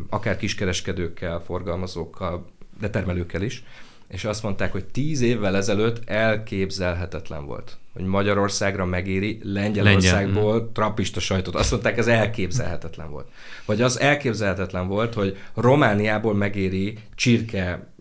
[0.08, 2.46] akár kiskereskedőkkel, forgalmazókkal,
[2.80, 3.64] de termelőkkel is,
[4.08, 10.70] és azt mondták, hogy tíz évvel ezelőtt elképzelhetetlen volt, hogy Magyarországra megéri Lengyelországból Lengyel.
[10.72, 11.54] trapista sajtot.
[11.54, 13.28] Azt mondták, ez elképzelhetetlen volt.
[13.64, 17.94] Vagy az elképzelhetetlen volt, hogy Romániából megéri csirke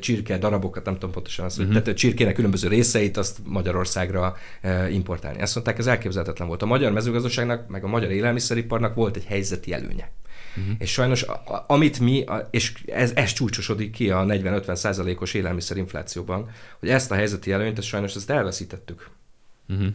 [0.00, 1.72] csirke darabokat, nem tudom pontosan azt, uh-huh.
[1.72, 5.40] tehát a csirkének különböző részeit azt Magyarországra e, importálni.
[5.40, 6.62] Ezt mondták, ez elképzelhetetlen volt.
[6.62, 10.10] A magyar mezőgazdaságnak, meg a magyar élelmiszeriparnak volt egy helyzeti előnye.
[10.56, 10.74] Uh-huh.
[10.78, 16.50] És sajnos a, amit mi, a, és ez, ez csúcsosodik ki a 40-50 százalékos élelmiszerinflációban,
[16.78, 19.10] hogy ezt a helyzeti előnyt, ezt sajnos ezt elveszítettük.
[19.68, 19.88] Uh-huh.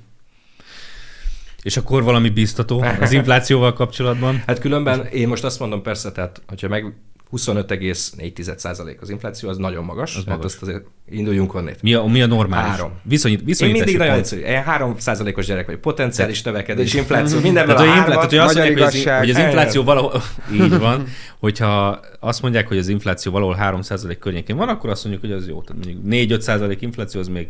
[1.61, 4.43] És akkor valami biztató az inflációval kapcsolatban?
[4.45, 6.93] Hát különben én most azt mondom persze, tehát hogyha meg
[7.31, 10.15] 25,4% az infláció, az nagyon magas.
[10.15, 10.45] Az magas.
[10.45, 11.81] Azt azért induljunk onnét.
[11.81, 12.69] Mi a, mi a normális?
[12.69, 12.91] Három.
[13.03, 14.41] Viszonyít, Én mindig nagyon egyszerű.
[14.41, 14.95] Én 3
[15.35, 15.77] os gyerek vagy.
[15.77, 19.37] Potenciális növekedés, infláció, mindenben tehát, a hármat, tehát, hogy azt mondják, hogy az, hogy az
[19.37, 20.21] infláció valahol,
[20.61, 21.07] így van,
[21.39, 25.47] hogyha azt mondják, hogy az infláció valahol 3% környékén van, akkor azt mondjuk, hogy az
[25.47, 25.61] jó.
[25.61, 27.47] Tehát mondjuk 4-5 infláció az még...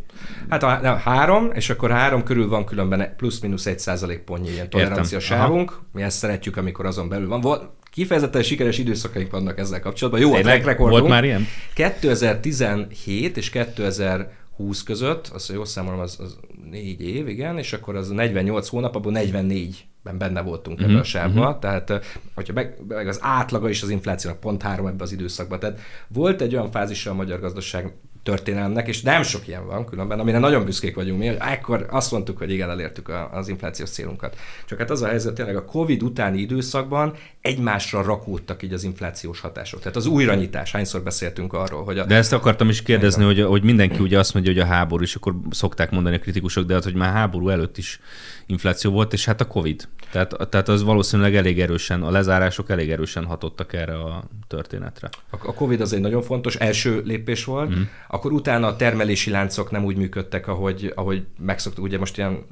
[0.49, 4.69] Hát a, a három, és akkor három körül van különben plusz-minusz 1 százalék pontnyi ilyen
[4.69, 5.79] tolerancia sávunk.
[5.93, 7.41] Mi ezt szeretjük, amikor azon belül van.
[7.41, 10.23] Volt, kifejezetten sikeres időszakaink vannak ezzel kapcsolatban.
[10.23, 10.61] Jó, Tényleg?
[10.61, 10.99] a rekordunk.
[10.99, 11.45] Volt már ilyen?
[11.73, 16.37] 2017 és 2020 között, azt jól számolom, az, az
[16.69, 20.89] négy év, igen, és akkor az 48 hónap, abból 44 ben benne voltunk mm-hmm.
[20.89, 21.59] ebben a sávban, mm-hmm.
[21.59, 22.05] tehát
[22.35, 25.59] hogyha meg, meg az átlaga is az inflációnak pont három ebbe az időszakban.
[25.59, 27.93] Tehát volt egy olyan fázisa a magyar gazdaság
[28.27, 32.11] történelmnek, és nem sok ilyen van különben, amire nagyon büszkék vagyunk mi, hogy ekkor azt
[32.11, 34.35] mondtuk, hogy igen, elértük az inflációs célunkat.
[34.65, 39.39] Csak hát az a helyzet tényleg a Covid utáni időszakban egymásra rakódtak így az inflációs
[39.39, 39.79] hatások.
[39.79, 42.05] Tehát az újranyitás, hányszor beszéltünk arról, hogy a...
[42.05, 45.15] De ezt akartam is kérdezni, hogy, hogy mindenki ugye azt mondja, hogy a háború, és
[45.15, 47.99] akkor szokták mondani a kritikusok, de hát, hogy már háború előtt is
[48.47, 49.87] infláció volt, és hát a Covid.
[50.11, 55.09] Tehát, tehát az valószínűleg elég erősen, a lezárások elég erősen hatottak erre a történetre.
[55.29, 57.81] A Covid az egy nagyon fontos első lépés volt, mm.
[58.07, 61.83] akkor utána a termelési láncok nem úgy működtek, ahogy, ahogy megszoktuk.
[61.83, 62.45] Ugye most ilyen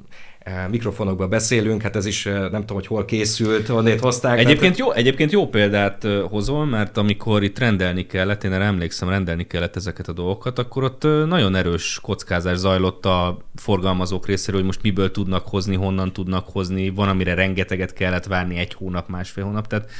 [0.70, 4.38] mikrofonokba beszélünk, hát ez is eh, nem tudom, hogy hol készült, honnét hozták.
[4.38, 9.08] Egyébként, jó, egyébként jó példát eh, hozol, mert amikor itt rendelni kellett, én erre emlékszem,
[9.08, 14.68] rendelni kellett ezeket a dolgokat, akkor ott nagyon erős kockázás zajlott a forgalmazók részéről, hogy
[14.68, 19.44] most miből tudnak hozni, honnan tudnak hozni, van, amire rengeteget kellett várni egy hónap, másfél
[19.44, 19.90] hónap, tehát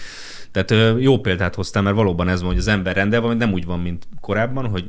[0.52, 3.64] tehát jó példát hoztam, mert valóban ez van, hogy az ember rendel, vagy nem úgy
[3.64, 4.84] van, mint korábban, hogy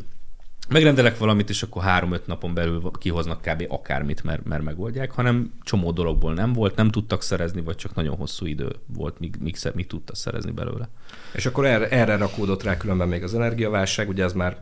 [0.68, 3.66] megrendelek valamit, és akkor három-öt napon belül kihoznak kb.
[3.68, 8.16] akármit, mert, mert megoldják, hanem csomó dologból nem volt, nem tudtak szerezni, vagy csak nagyon
[8.16, 10.90] hosszú idő volt, míg, míg, míg tudta szerezni belőle.
[11.34, 14.58] És akkor erre, erre rakódott rá különben még az energiaválság, ugye ez már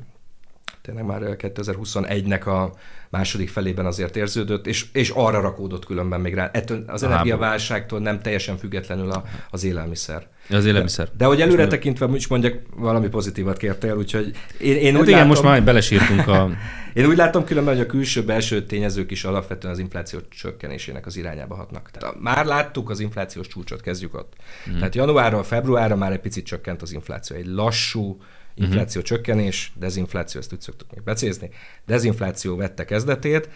[0.81, 2.73] tényleg már 2021-nek a
[3.09, 6.49] második felében azért érződött, és, és arra rakódott különben még rá.
[6.53, 10.27] Ettől az energiaválságtól nem teljesen függetlenül a, az élelmiszer.
[10.49, 11.05] Az élelmiszer.
[11.05, 15.07] De, de hogy előre tekintve is mondjak, valami pozitívat kértél, úgyhogy én, én hát úgy
[15.07, 16.49] igen, látom, most már belesírtunk a...
[16.95, 21.55] én úgy látom különben, hogy a külső-belső tényezők is alapvetően az infláció csökkenésének az irányába
[21.55, 21.91] hatnak.
[21.91, 24.33] Tehát már láttuk az inflációs csúcsot, kezdjük ott.
[24.65, 24.77] Hmm.
[24.77, 27.35] Tehát januárra, februárra már egy picit csökkent az infláció.
[27.35, 28.21] Egy lassú,
[28.53, 29.17] infláció uh-huh.
[29.17, 31.49] csökkenés, dezinfláció, ezt úgy szoktuk még becézni,
[31.85, 33.49] dezinfláció vette kezdetét.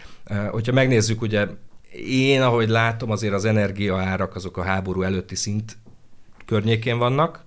[0.50, 1.46] Hogyha megnézzük, ugye
[2.06, 5.76] én, ahogy látom, azért az energiaárak azok a háború előtti szint
[6.46, 7.44] környékén vannak,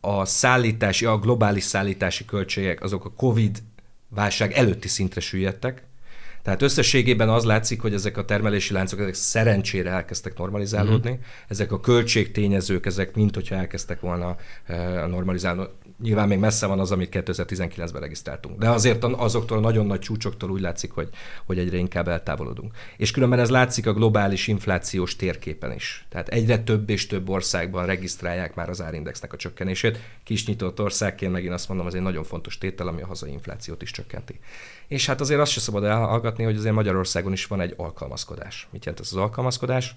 [0.00, 3.58] a szállítási, a globális szállítási költségek azok a COVID
[4.08, 5.84] válság előtti szintre süllyedtek,
[6.46, 11.10] Tehát összességében az látszik, hogy ezek a termelési láncok ezek szerencsére elkezdtek normalizálódni.
[11.10, 11.24] Uh-huh.
[11.48, 14.36] Ezek a költségtényezők, ezek mint hogyha elkezdtek volna
[15.06, 15.62] normalizálni
[16.02, 18.58] nyilván még messze van az, amit 2019-ben regisztráltunk.
[18.58, 21.08] De azért azoktól a nagyon nagy csúcsoktól úgy látszik, hogy,
[21.44, 22.74] hogy egyre inkább eltávolodunk.
[22.96, 26.06] És különben ez látszik a globális inflációs térképen is.
[26.08, 29.98] Tehát egyre több és több országban regisztrálják már az árindexnek a csökkenését.
[30.24, 33.82] Kis nyitott országként megint azt mondom, ez egy nagyon fontos tétel, ami a hazai inflációt
[33.82, 34.40] is csökkenti.
[34.88, 38.68] És hát azért azt se szabad elhallgatni, hogy azért Magyarországon is van egy alkalmazkodás.
[38.70, 39.94] Mit jelent ez az alkalmazkodás?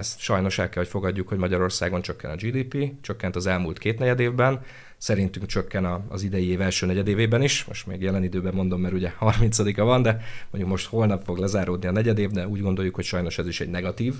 [0.00, 3.98] Ezt sajnos el kell, hogy fogadjuk, hogy Magyarországon csökken a GDP, csökkent az elmúlt két
[3.98, 4.60] negyed évben,
[4.96, 9.12] szerintünk csökken az idei év első negyedévében is, most még jelen időben mondom, mert ugye
[9.20, 13.38] 30-a van, de mondjuk most holnap fog lezáródni a negyedév, de úgy gondoljuk, hogy sajnos
[13.38, 14.14] ez is egy negatív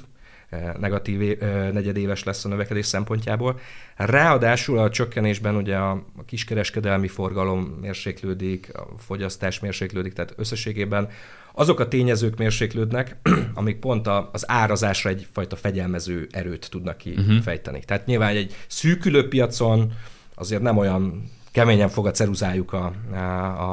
[0.48, 3.58] eh, negatív eh, negyedéves lesz a növekedés szempontjából.
[3.96, 11.08] Ráadásul a csökkenésben ugye a kiskereskedelmi forgalom mérséklődik, a fogyasztás mérséklődik, tehát összességében
[11.52, 13.16] azok a tényezők mérséklődnek,
[13.54, 17.76] amik pont az árazásra egyfajta fegyelmező erőt tudnak kifejteni.
[17.76, 17.84] Uh-huh.
[17.84, 19.92] Tehát nyilván egy szűkülő piacon
[20.34, 22.92] azért nem olyan keményen fog a ceruzájuk a,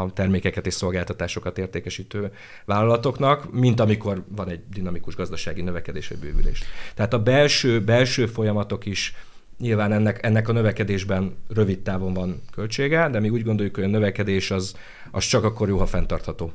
[0.02, 2.32] a termékeket és szolgáltatásokat értékesítő
[2.66, 6.63] vállalatoknak, mint amikor van egy dinamikus gazdasági növekedés vagy bővülés.
[6.96, 9.16] Tehát a belső, belső folyamatok is
[9.60, 13.88] nyilván ennek, ennek a növekedésben rövid távon van költsége, de mi úgy gondoljuk, hogy a
[13.88, 14.76] növekedés az,
[15.12, 16.52] az csak akkor jó, ha fenntartható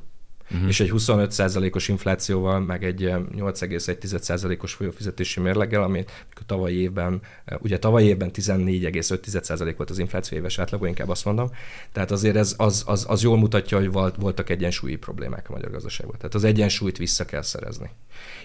[0.52, 0.68] uh-huh.
[0.68, 6.04] és egy 25%-os inflációval, meg egy 8,1%-os folyófizetési mérleggel, ami
[6.46, 7.20] tavalyi évben,
[7.58, 11.50] ugye tavalyi évben 14,5% volt az infláció éves átlaga, inkább azt mondom.
[11.92, 16.16] Tehát azért ez az, az, az jól mutatja, hogy voltak egyensúlyi problémák a magyar gazdaságban.
[16.16, 17.90] Tehát az egyensúlyt vissza kell szerezni.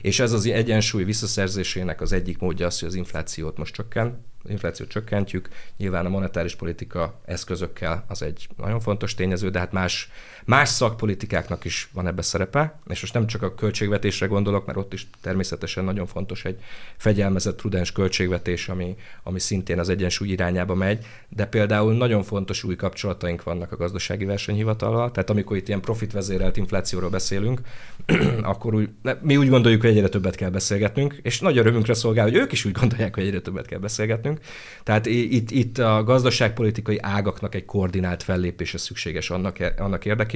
[0.01, 4.89] És ez az egyensúly visszaszerzésének az egyik módja az, hogy az inflációt most csökken, inflációt
[4.89, 5.49] csökkentjük.
[5.77, 10.11] Nyilván a monetáris politika eszközökkel az egy nagyon fontos tényező, de hát más,
[10.47, 14.93] más szakpolitikáknak is van ebbe szerepe, és most nem csak a költségvetésre gondolok, mert ott
[14.93, 16.59] is természetesen nagyon fontos egy
[16.97, 22.75] fegyelmezett, prudens költségvetés, ami, ami szintén az egyensúly irányába megy, de például nagyon fontos új
[22.75, 27.61] kapcsolataink vannak a gazdasági versenyhivatallal, tehát amikor itt ilyen profitvezérelt inflációról beszélünk,
[28.41, 28.89] akkor úgy,
[29.21, 32.65] mi úgy gondoljuk, hogy egyre többet kell beszélgetnünk, és nagy örömünkre szolgál, hogy ők is
[32.65, 34.39] úgy gondolják, hogy egyre többet kell beszélgetnünk.
[34.83, 40.35] Tehát itt, itt a gazdaságpolitikai ágaknak egy koordinált fellépése szükséges annak, annak érdekében,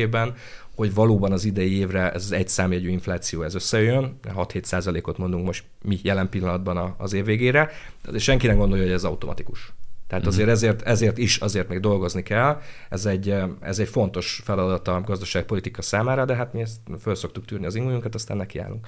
[0.76, 5.46] hogy valóban az idei évre ez az egy számjegyű infláció ez összejön, 6-7 százalékot mondunk
[5.46, 7.70] most mi jelen pillanatban az év végére,
[8.12, 9.74] de senki nem gondolja, hogy ez automatikus.
[10.08, 10.56] Tehát azért mhm.
[10.56, 12.62] ezért, ezért is azért még dolgozni kell.
[12.90, 17.46] Ez egy, ez egy fontos feladat a gazdaságpolitika számára, de hát mi ezt föl szoktuk
[17.46, 18.88] tűrni az ingújunkat, aztán nekiállunk.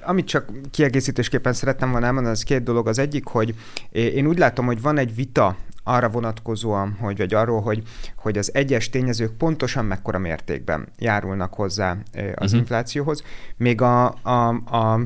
[0.00, 2.88] Amit csak kiegészítésképpen szerettem volna elmondani, az két dolog.
[2.88, 3.54] Az egyik, hogy
[3.90, 7.82] én úgy látom, hogy van egy vita arra vonatkozóan, hogy, vagy arról, hogy,
[8.16, 12.58] hogy az egyes tényezők pontosan mekkora mértékben járulnak hozzá az uh-huh.
[12.58, 13.22] inflációhoz,
[13.56, 15.00] még a, a, a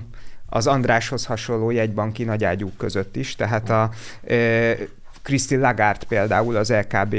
[0.47, 3.91] az Andráshoz hasonló jegybanki nagyágyúk között is, tehát a
[4.27, 4.77] e,
[5.23, 7.17] Christine Lagarde például, az LKB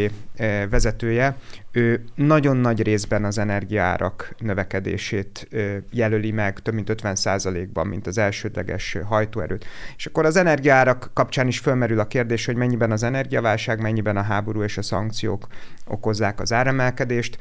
[0.70, 1.36] vezetője,
[1.75, 5.47] ő nagyon nagy részben az energiárak növekedését
[5.91, 9.65] jelöli meg, több mint 50%-ban, mint az elsődleges hajtóerőt.
[9.97, 14.21] És akkor az energiárak kapcsán is fölmerül a kérdés, hogy mennyiben az energiaválság, mennyiben a
[14.21, 15.47] háború és a szankciók
[15.88, 17.38] okozzák az áremelkedést.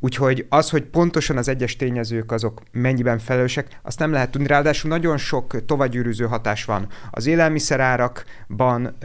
[0.00, 4.46] Úgyhogy az, hogy pontosan az egyes tényezők azok mennyiben felelősek, azt nem lehet tudni.
[4.46, 8.96] Ráadásul nagyon sok tovagyűrűző hatás van az élelmiszerárakban,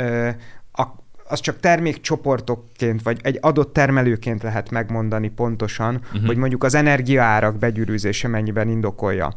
[1.32, 6.26] az csak termékcsoportokként, vagy egy adott termelőként lehet megmondani pontosan, uh-huh.
[6.26, 9.34] hogy mondjuk az energiaárak begyűrűzése mennyiben indokolja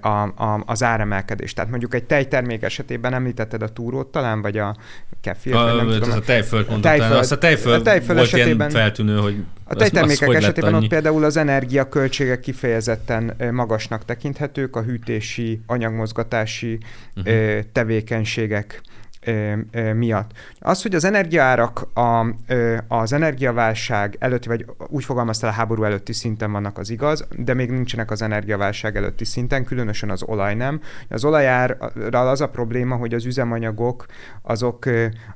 [0.00, 1.54] a, a, az áremelkedést.
[1.54, 4.76] Tehát mondjuk egy tejtermék esetében említetted a túrót talán, vagy a
[5.20, 6.10] kefir, a, nem tudom.
[6.10, 9.74] a tejföld mondtál, tejföld, azt a tejföld, a tejföld volt esetében, ilyen feltűnő, hogy a
[9.74, 16.78] tejtermékek az, az esetében ott például az energiaköltségek kifejezetten magasnak tekinthetők, a hűtési, anyagmozgatási
[17.16, 17.58] uh-huh.
[17.72, 18.82] tevékenységek
[19.94, 20.30] miatt.
[20.58, 22.26] Az, hogy az energiárak a,
[22.88, 27.70] az energiaválság előtti, vagy úgy fogalmaztál, a háború előtti szinten vannak, az igaz, de még
[27.70, 30.80] nincsenek az energiaválság előtti szinten, különösen az olaj nem.
[31.08, 34.06] Az olajárral az a probléma, hogy az üzemanyagok
[34.42, 34.84] azok,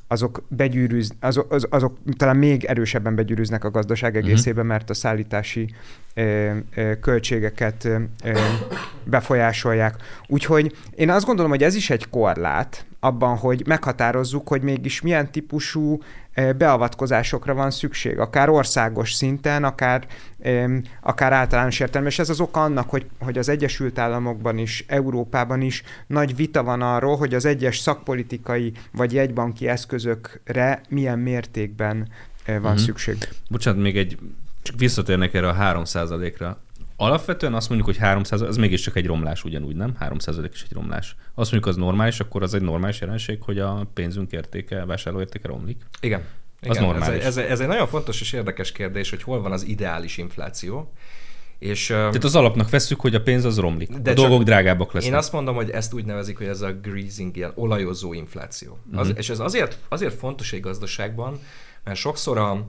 [0.08, 4.24] azok begyűrűz, azok, azok, azok talán még erősebben begyűrűznek a gazdaság mhm.
[4.24, 5.74] egészében, mert a szállítási
[7.00, 7.88] költségeket
[9.04, 9.96] befolyásolják.
[10.26, 15.32] Úgyhogy én azt gondolom, hogy ez is egy korlát, abban, hogy meghatározzuk, hogy mégis milyen
[15.32, 20.06] típusú eh, beavatkozásokra van szükség, akár országos szinten, akár,
[21.00, 22.12] akár általános értelemben.
[22.12, 26.62] És ez az oka annak, hogy, hogy az Egyesült Államokban is, Európában is nagy vita
[26.62, 32.08] van arról, hogy az egyes szakpolitikai vagy jegybanki eszközökre milyen mértékben
[32.44, 32.86] eh, van uh-huh.
[32.86, 33.28] szükség.
[33.50, 34.18] Bocsánat, még egy,
[34.62, 35.82] csak visszatérnek erre a 3
[36.38, 36.60] ra
[37.00, 39.94] alapvetően azt mondjuk, hogy 300, az mégiscsak egy romlás ugyanúgy, nem?
[39.98, 41.16] 300 is egy romlás.
[41.34, 45.82] Azt mondjuk, az normális, akkor az egy normális jelenség, hogy a pénzünk értéke, vásárlóértéke romlik.
[46.00, 46.24] Igen.
[46.60, 47.24] Igen, az normális.
[47.24, 50.92] Ez, ez, ez egy nagyon fontos és érdekes kérdés, hogy hol van az ideális infláció.
[51.58, 53.90] És, Tehát az alapnak veszük, hogy a pénz az romlik.
[53.90, 55.12] De a dolgok drágábbak lesznek.
[55.12, 58.78] Én azt mondom, hogy ezt úgy nevezik, hogy ez a greasing, ilyen olajozó infláció.
[58.92, 59.18] Az, uh-huh.
[59.18, 61.40] És ez azért, azért fontos egy gazdaságban,
[61.84, 62.68] mert sokszor a,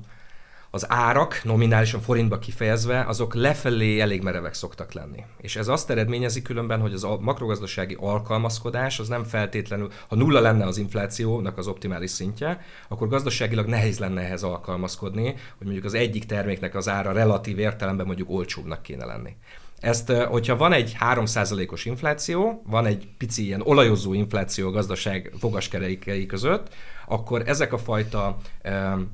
[0.71, 5.23] az árak, nominálisan forintba kifejezve, azok lefelé elég merevek szoktak lenni.
[5.41, 10.39] És ez azt eredményezi különben, hogy az a makrogazdasági alkalmazkodás az nem feltétlenül, ha nulla
[10.39, 15.93] lenne az inflációnak az optimális szintje, akkor gazdaságilag nehéz lenne ehhez alkalmazkodni, hogy mondjuk az
[15.93, 19.35] egyik terméknek az ára relatív értelemben mondjuk olcsóbbnak kéne lenni.
[19.79, 26.25] Ezt, hogyha van egy 3%-os infláció, van egy pici ilyen olajozó infláció a gazdaság fogaskereikei
[26.25, 26.73] között,
[27.09, 28.37] akkor ezek a fajta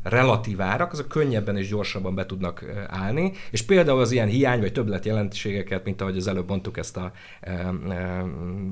[0.04, 4.72] relatív árak, azok könnyebben és gyorsabban be tudnak állni, és például az ilyen hiány vagy
[4.72, 7.12] többlet jelentőségeket, mint ahogy az előbb mondtuk ezt a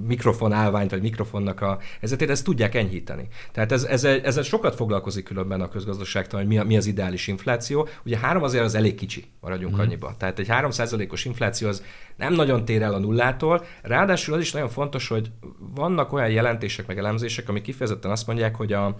[0.07, 3.28] mikrofon állványt, vagy mikrofonnak a helyzetét, ezt tudják enyhíteni.
[3.51, 7.28] Tehát ez, ez, ezzel sokat foglalkozik különben a közgazdaságtan, hogy mi, a, mi az ideális
[7.28, 7.88] infláció.
[8.05, 9.80] Ugye három azért az elég kicsi, maradjunk mm.
[9.80, 10.15] annyiba.
[10.17, 11.84] Tehát egy 3%-os infláció az
[12.15, 13.65] nem nagyon tér el a nullától.
[13.82, 15.32] Ráadásul az is nagyon fontos, hogy
[15.76, 18.95] vannak olyan jelentések, meg elemzések, amik kifejezetten azt mondják, hogy a,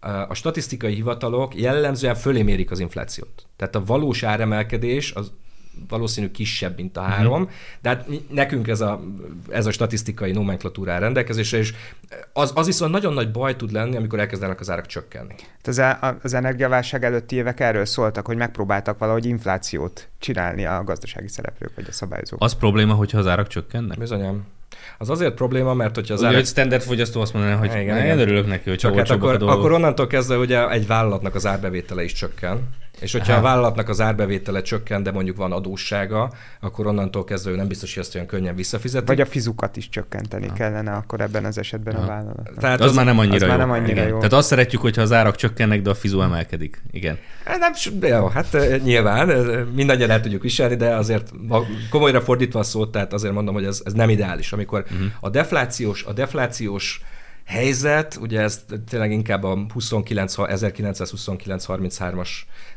[0.00, 3.46] a statisztikai hivatalok jellemzően fölé mérik az inflációt.
[3.56, 5.32] Tehát a valós áremelkedés az
[5.88, 7.50] valószínű kisebb, mint a három, mm-hmm.
[7.82, 9.00] de hát nekünk ez a,
[9.48, 11.74] ez a statisztikai nomenklatúrá rendelkezésre, és
[12.32, 15.34] az, az viszont nagyon nagy baj tud lenni, amikor elkezdenek az árak csökkenni.
[15.64, 15.82] Az,
[16.22, 21.86] az energiaválság előtti évek erről szóltak, hogy megpróbáltak valahogy inflációt csinálni a gazdasági szereplők vagy
[21.88, 22.42] a szabályozók.
[22.42, 23.98] Az probléma, hogyha az árak csökkennek?
[23.98, 24.44] Bizonyám.
[24.98, 26.46] Az azért probléma, mert hogyha az Ugye, árak...
[26.46, 30.06] standard fogyasztó azt mondaná, hogy igen, én örülök neki, hogy csak, hát akkor, akkor onnantól
[30.06, 32.68] kezdve ugye egy vállalatnak az árbevétele is csökken,
[32.98, 33.40] és hogyha Aha.
[33.40, 37.94] a vállalatnak az árbevétele csökken, de mondjuk van adóssága, akkor onnantól kezdve ő nem biztos,
[37.94, 39.06] hogy ezt olyan könnyen visszafizeti.
[39.06, 40.54] Vagy a fizukat is csökkenteni Aha.
[40.54, 42.04] kellene akkor ebben az esetben Aha.
[42.04, 42.50] a vállalat.
[42.58, 43.48] Tehát az, az, már nem annyira, az jó.
[43.48, 44.16] Már nem annyira jó.
[44.16, 46.82] Tehát azt szeretjük, hogyha az árak csökkennek, de a fizu emelkedik.
[46.90, 47.18] Igen.
[47.44, 47.72] Hát nem,
[48.10, 49.28] jó, hát nyilván
[49.74, 51.30] mindannyian el tudjuk viselni, de azért
[51.90, 54.52] komolyra fordítva a szót, tehát azért mondom, hogy ez, ez nem ideális.
[54.52, 55.06] Amikor uh-huh.
[55.20, 57.02] a deflációs, a deflációs
[57.48, 62.28] helyzet, ugye ez tényleg inkább a 29, 1929-33-as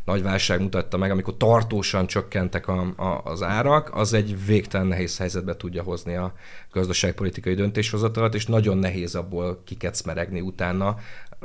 [0.06, 5.18] nagy válság mutatta meg, amikor tartósan csökkentek a, a, az árak, az egy végtelen nehéz
[5.18, 6.34] helyzetbe tudja hozni a
[6.72, 10.98] gazdaságpolitikai döntéshozatalat, és nagyon nehéz abból kikecmeregni utána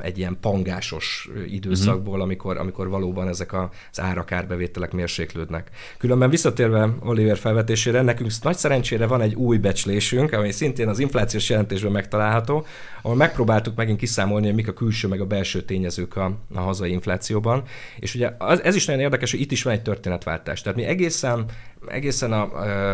[0.03, 2.23] egy ilyen pangásos időszakból, uh-huh.
[2.23, 5.71] amikor, amikor valóban ezek az árak árbevételek mérséklődnek.
[5.99, 11.49] Különben visszatérve Oliver felvetésére, nekünk nagy szerencsére van egy új becslésünk, ami szintén az inflációs
[11.49, 12.67] jelentésben megtalálható,
[13.03, 16.91] ahol megpróbáltuk megint kiszámolni, hogy mik a külső meg a belső tényezők a, a hazai
[16.91, 17.63] inflációban.
[17.99, 20.63] És ugye az, ez is nagyon érdekes, hogy itt is van egy történetváltás.
[20.63, 21.45] Tehát mi egészen,
[21.87, 22.43] egészen a,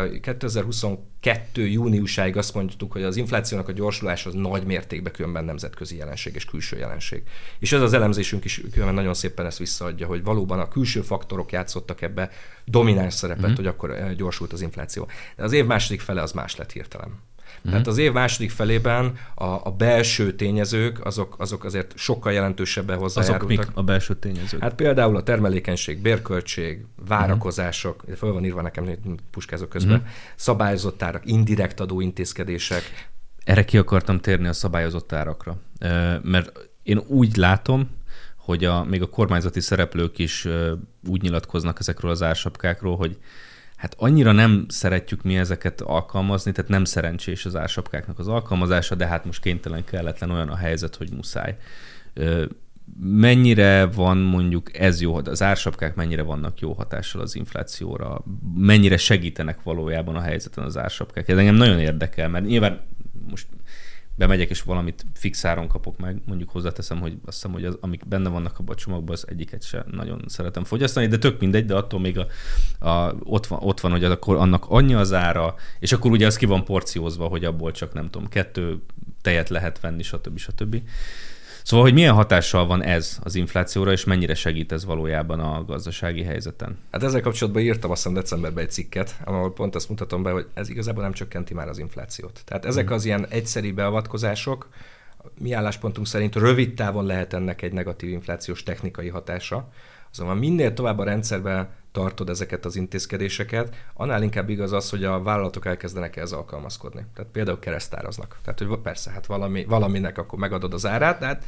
[0.01, 5.97] a 2022 júniusáig azt mondtuk, hogy az inflációnak a gyorsulása az nagy mértékben különben nemzetközi
[5.97, 7.23] jelenség és külső jelenség.
[7.59, 11.51] És ez az elemzésünk is különben nagyon szépen ezt visszaadja, hogy valóban a külső faktorok
[11.51, 12.29] játszottak ebbe
[12.65, 13.55] domináns szerepet, mm-hmm.
[13.55, 15.07] hogy akkor gyorsult az infláció.
[15.35, 17.21] De az év második fele az más lett hirtelen.
[17.63, 17.71] Mm-hmm.
[17.71, 23.51] Tehát az év második felében a, a belső tényezők, azok, azok azért sokkal jelentősebben hozzájárultak.
[23.51, 24.61] Azok mik a belső tényezők?
[24.61, 28.15] Hát például a termelékenység, bérköltség, várakozások, mm-hmm.
[28.15, 28.97] föl van írva nekem
[29.31, 30.07] puskázok közben, mm-hmm.
[30.35, 33.11] szabályozott árak, indirekt adóintézkedések.
[33.43, 35.57] Erre ki akartam térni a szabályozott árakra,
[36.21, 37.89] mert én úgy látom,
[38.37, 40.47] hogy a, még a kormányzati szereplők is
[41.07, 43.17] úgy nyilatkoznak ezekről az ársapkákról, hogy
[43.83, 49.07] hát annyira nem szeretjük mi ezeket alkalmazni, tehát nem szerencsés az ársapkáknak az alkalmazása, de
[49.07, 51.57] hát most kénytelen kelletlen olyan a helyzet, hogy muszáj.
[52.99, 58.23] Mennyire van mondjuk ez jó, az ársapkák mennyire vannak jó hatással az inflációra,
[58.55, 61.27] mennyire segítenek valójában a helyzeten az ársapkák.
[61.27, 62.81] Ez engem nagyon érdekel, mert nyilván
[63.29, 63.47] most
[64.15, 68.07] bemegyek, és valamit fix áron kapok meg, mondjuk hozzáteszem, hogy azt hiszem, hogy az, amik
[68.07, 71.75] benne vannak abban a csomagban, az egyiket sem nagyon szeretem fogyasztani, de tök mindegy, de
[71.75, 72.27] attól még a,
[72.87, 76.37] a, ott, van, ott van, hogy akkor annak annyi az ára, és akkor ugye az
[76.37, 78.81] ki van porciózva, hogy abból csak nem tudom, kettő
[79.21, 80.37] tejet lehet venni, stb.
[80.37, 80.81] stb.
[81.63, 86.23] Szóval, hogy milyen hatással van ez az inflációra, és mennyire segít ez valójában a gazdasági
[86.23, 86.77] helyzeten?
[86.91, 90.47] Hát ezzel kapcsolatban írtam azt hiszem decemberben egy cikket, ahol pont azt mutatom be, hogy
[90.53, 92.41] ez igazából nem csökkenti már az inflációt.
[92.45, 92.93] Tehát ezek hmm.
[92.93, 94.69] az ilyen egyszeri beavatkozások,
[95.39, 99.69] mi álláspontunk szerint rövid távon lehet ennek egy negatív inflációs technikai hatása,
[100.11, 105.21] azonban minél tovább a rendszerben tartod ezeket az intézkedéseket, annál inkább igaz az, hogy a
[105.21, 107.05] vállalatok elkezdenek ehhez alkalmazkodni.
[107.15, 108.37] Tehát például keresztáraznak.
[108.43, 111.45] Tehát, hogy persze, hát valami, valaminek akkor megadod az árát, de hát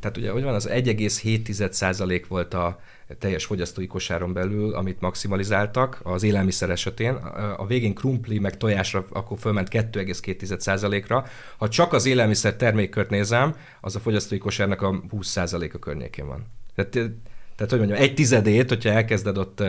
[0.00, 2.80] tehát ugye, hogy van, az 1,7% volt a
[3.18, 7.14] teljes fogyasztói kosáron belül, amit maximalizáltak az élelmiszer esetén.
[7.56, 11.24] A végén krumpli meg tojásra akkor fölment 2,2%-ra.
[11.56, 16.46] Ha csak az élelmiszer termékkört nézem, az a fogyasztói kosárnak a 20%-a környékén van.
[16.74, 17.10] Tehát
[17.60, 19.62] tehát, hogy mondjam, egy tizedét, hogyha elkezded ott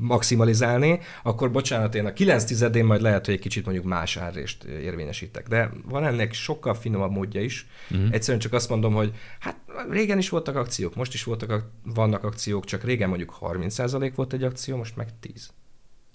[0.00, 4.64] maximalizálni, akkor bocsánat, én a kilenc tizedén majd lehet, hogy egy kicsit mondjuk más árrést
[4.64, 5.48] érvényesítek.
[5.48, 7.66] De van ennek sokkal finomabb módja is.
[7.90, 8.08] Uh-huh.
[8.12, 9.56] Egyszerűen csak azt mondom, hogy hát
[9.90, 14.42] régen is voltak akciók, most is voltak, vannak akciók, csak régen mondjuk 30% volt egy
[14.42, 15.50] akció, most meg 10.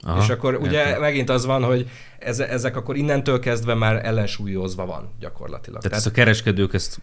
[0.04, 1.02] Aha, és akkor ugye értem.
[1.02, 5.82] megint az van, hogy ezek akkor innentől kezdve már ellensúlyozva van gyakorlatilag.
[5.82, 7.02] Tehát, Tehát ezt a kereskedők ezt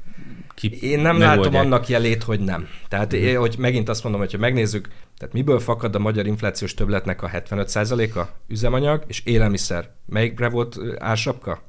[0.59, 1.37] ki Én nem megoldják.
[1.37, 2.69] látom annak jelét, hogy nem.
[2.89, 3.19] Tehát mm.
[3.19, 4.89] én, hogy megint azt mondom, hogy ha megnézzük,
[5.19, 8.21] tehát miből fakad a magyar inflációs többletnek a 75%-a?
[8.49, 9.91] Üzemanyag és élelmiszer.
[10.07, 11.63] Melyikre volt ársapka?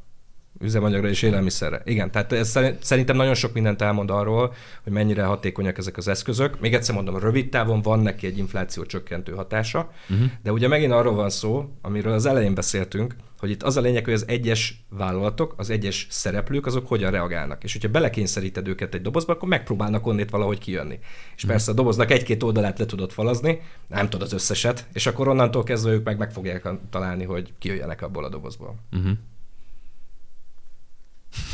[0.60, 1.82] Üzemanyagra és élelmiszerre.
[1.86, 4.53] Igen, tehát ez szerintem nagyon sok mindent elmond arról,
[4.84, 6.60] hogy mennyire hatékonyak ezek az eszközök.
[6.60, 10.28] Még egyszer mondom, rövid távon van neki egy infláció csökkentő hatása, uh-huh.
[10.43, 14.03] de ugye megint arról van szó, amiről az elején beszéltünk, hogy itt az a lényeg,
[14.03, 17.64] hogy az egyes vállalatok, az egyes szereplők, azok hogyan reagálnak.
[17.64, 20.99] És hogyha belekényszeríted őket egy dobozba, akkor megpróbálnak onnét valahogy kijönni.
[21.36, 21.51] És mhm.
[21.51, 25.64] persze a doboznak egy-két oldalát le tudod falazni, nem tudod az összeset, és akkor onnantól
[25.64, 28.76] kezdve ők meg meg fogják találni, hogy kijöjjenek abból a dobozból.
[28.91, 29.12] Uh-huh.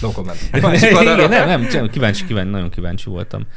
[0.01, 0.49] No comment.
[0.53, 3.47] Igen, nem, nem, kíváncsi, kíváncsi, nagyon kíváncsi voltam.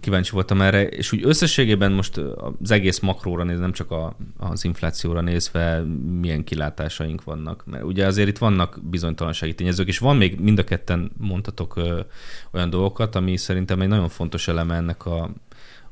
[0.00, 2.20] Kíváncsi voltam erre, és úgy összességében most
[2.62, 5.82] az egész makróra nézve, nem csak a, az inflációra nézve,
[6.20, 7.62] milyen kilátásaink vannak.
[7.66, 12.00] Mert ugye azért itt vannak bizonytalansági tényezők, és van még mind a ketten mondhatok ö,
[12.52, 15.30] olyan dolgokat, ami szerintem egy nagyon fontos eleme ennek a,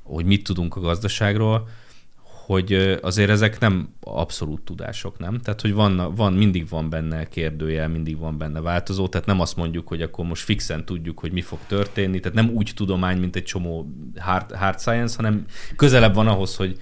[0.02, 1.68] hogy mit tudunk a gazdaságról,
[2.46, 5.40] hogy azért ezek nem abszolút tudások, nem?
[5.40, 9.56] Tehát, hogy van, van, mindig van benne kérdőjel, mindig van benne változó, tehát nem azt
[9.56, 13.36] mondjuk, hogy akkor most fixen tudjuk, hogy mi fog történni, tehát nem úgy tudomány, mint
[13.36, 15.44] egy csomó hard, hard science, hanem
[15.76, 16.76] közelebb van ahhoz, hogy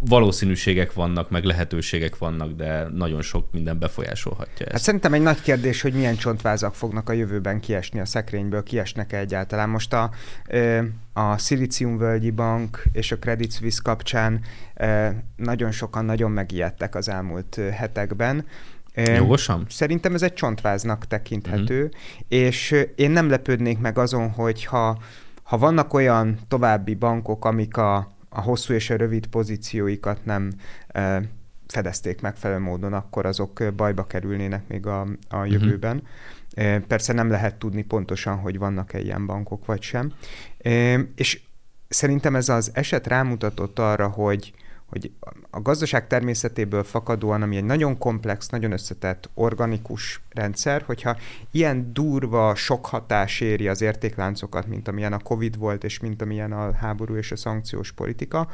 [0.00, 4.72] valószínűségek vannak, meg lehetőségek vannak, de nagyon sok minden befolyásolhatja ezt.
[4.72, 9.18] Hát szerintem egy nagy kérdés, hogy milyen csontvázak fognak a jövőben kiesni a szekrényből, kiesnek-e
[9.18, 9.68] egyáltalán.
[9.68, 10.10] Most a,
[11.12, 11.36] a
[11.78, 14.40] Völgyi Bank és a Credit Suisse kapcsán
[15.36, 18.46] nagyon sokan nagyon megijedtek az elmúlt hetekben.
[18.94, 19.66] Jogosan?
[19.68, 21.88] Szerintem ez egy csontváznak tekinthető, mm.
[22.28, 24.98] és én nem lepődnék meg azon, hogy ha,
[25.42, 30.52] ha vannak olyan további bankok, amik a a hosszú és a rövid pozícióikat nem
[31.66, 35.50] fedezték megfelelő módon, akkor azok bajba kerülnének még a, a mhm.
[35.50, 35.96] jövőben.
[35.96, 36.82] Uh-huh.
[36.86, 40.12] Persze nem lehet tudni pontosan, hogy vannak-e ilyen bankok vagy sem.
[41.14, 41.40] És
[41.88, 44.54] szerintem ez az eset rámutatott arra, hogy
[44.94, 45.12] hogy
[45.50, 51.16] a gazdaság természetéből fakadóan, ami egy nagyon komplex, nagyon összetett, organikus rendszer, hogyha
[51.50, 56.52] ilyen durva sok hatás éri az értékláncokat, mint amilyen a Covid volt, és mint amilyen
[56.52, 58.48] a háború és a szankciós politika,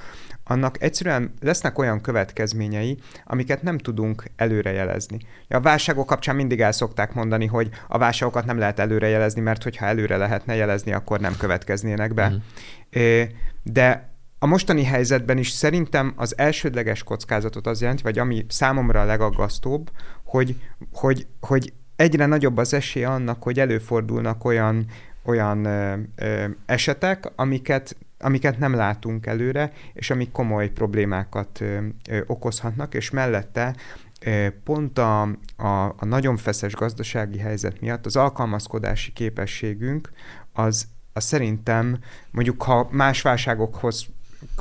[0.45, 5.19] annak egyszerűen lesznek olyan következményei, amiket nem tudunk előrejelezni.
[5.49, 9.87] A válságok kapcsán mindig el szokták mondani, hogy a válságokat nem lehet előrejelezni, mert hogyha
[9.87, 12.29] előre lehetne jelezni, akkor nem következnének be.
[12.29, 13.23] Mm.
[13.63, 14.10] De
[14.43, 19.91] a mostani helyzetben is szerintem az elsődleges kockázatot az jelenti, vagy ami számomra a legaggasztóbb,
[20.25, 20.57] hogy,
[20.93, 24.87] hogy, hogy egyre nagyobb az esély annak, hogy előfordulnak olyan,
[25.25, 31.79] olyan ö, ö, esetek, amiket, amiket nem látunk előre, és amik komoly problémákat ö,
[32.09, 33.75] ö, okozhatnak, és mellette
[34.21, 35.23] ö, pont a,
[35.57, 40.11] a, a nagyon feszes gazdasági helyzet miatt az alkalmazkodási képességünk
[40.53, 41.99] az, az szerintem
[42.31, 44.07] mondjuk ha más válságokhoz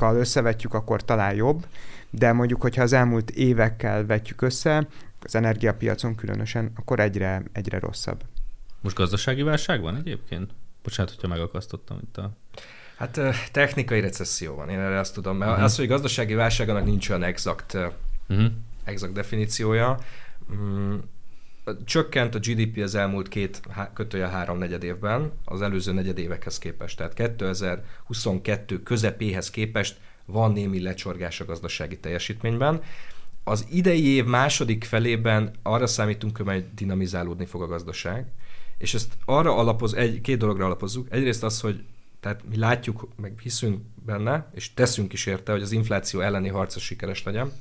[0.00, 1.66] összevetjük, akkor talán jobb,
[2.10, 4.86] de mondjuk, hogyha az elmúlt évekkel vetjük össze,
[5.22, 8.22] az energiapiacon különösen, akkor egyre, egyre rosszabb.
[8.80, 10.50] Most gazdasági válság van egyébként?
[10.82, 12.30] Bocsánat, hogyha megakasztottam itt a...
[12.96, 13.20] Hát
[13.52, 15.64] technikai recesszió van, én erre azt tudom, mert uh-huh.
[15.66, 17.74] az, hogy gazdasági válságának nincs olyan exakt,
[18.28, 18.46] uh-huh.
[18.84, 19.98] exakt definíciója.
[20.54, 20.96] Mm,
[21.84, 23.60] csökkent a GDP az elmúlt két
[23.94, 26.96] kötője három negyed évben az előző negyed évekhez képest.
[26.96, 32.82] Tehát 2022 közepéhez képest van némi lecsorgás a gazdasági teljesítményben.
[33.44, 38.26] Az idei év második felében arra számítunk, hogy dinamizálódni fog a gazdaság,
[38.78, 41.06] és ezt arra alapoz, egy, két dologra alapozzuk.
[41.10, 41.84] Egyrészt az, hogy
[42.20, 46.78] tehát mi látjuk, meg hiszünk benne, és teszünk is érte, hogy az infláció elleni harca
[46.78, 47.52] sikeres legyen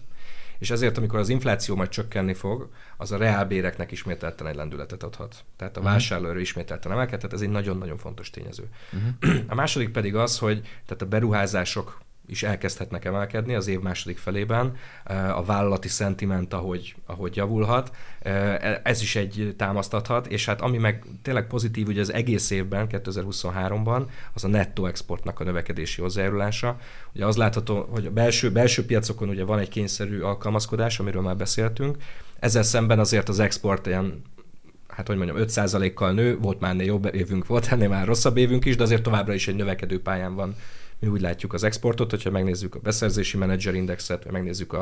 [0.59, 5.35] és ezért, amikor az infláció majd csökkenni fog, az a reálbéreknek ismételten egy lendületet adhat.
[5.55, 5.93] Tehát a uh-huh.
[5.93, 8.69] vásárlóerő ismételten emelkedhet, ez egy nagyon-nagyon fontos tényező.
[8.93, 9.39] Uh-huh.
[9.47, 14.75] A második pedig az, hogy tehát a beruházások is elkezdhetnek emelkedni az év második felében,
[15.35, 17.95] a vállalati szentiment, ahogy, ahogy javulhat,
[18.83, 24.05] ez is egy támasztathat, és hát ami meg tényleg pozitív ugye az egész évben, 2023-ban,
[24.33, 26.77] az a nettó exportnak a növekedési hozzájárulása.
[27.13, 31.37] Ugye az látható, hogy a belső, belső piacokon ugye van egy kényszerű alkalmazkodás, amiről már
[31.37, 31.97] beszéltünk,
[32.39, 34.21] ezzel szemben azért az export ilyen
[34.87, 38.65] hát hogy mondjam, 5%-kal nő, volt már ennél jobb évünk, volt ennél már rosszabb évünk
[38.65, 40.55] is, de azért továbbra is egy növekedő pályán van
[40.99, 44.73] mi úgy látjuk az exportot, hogyha megnézzük a beszerzési menedzser indexet, vagy megnézzük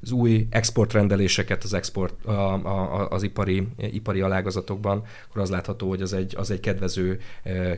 [0.00, 6.02] az új exportrendeléseket az, export, a, a, az ipari, ipari alágazatokban, akkor az látható, hogy
[6.02, 7.20] az egy, az egy kedvező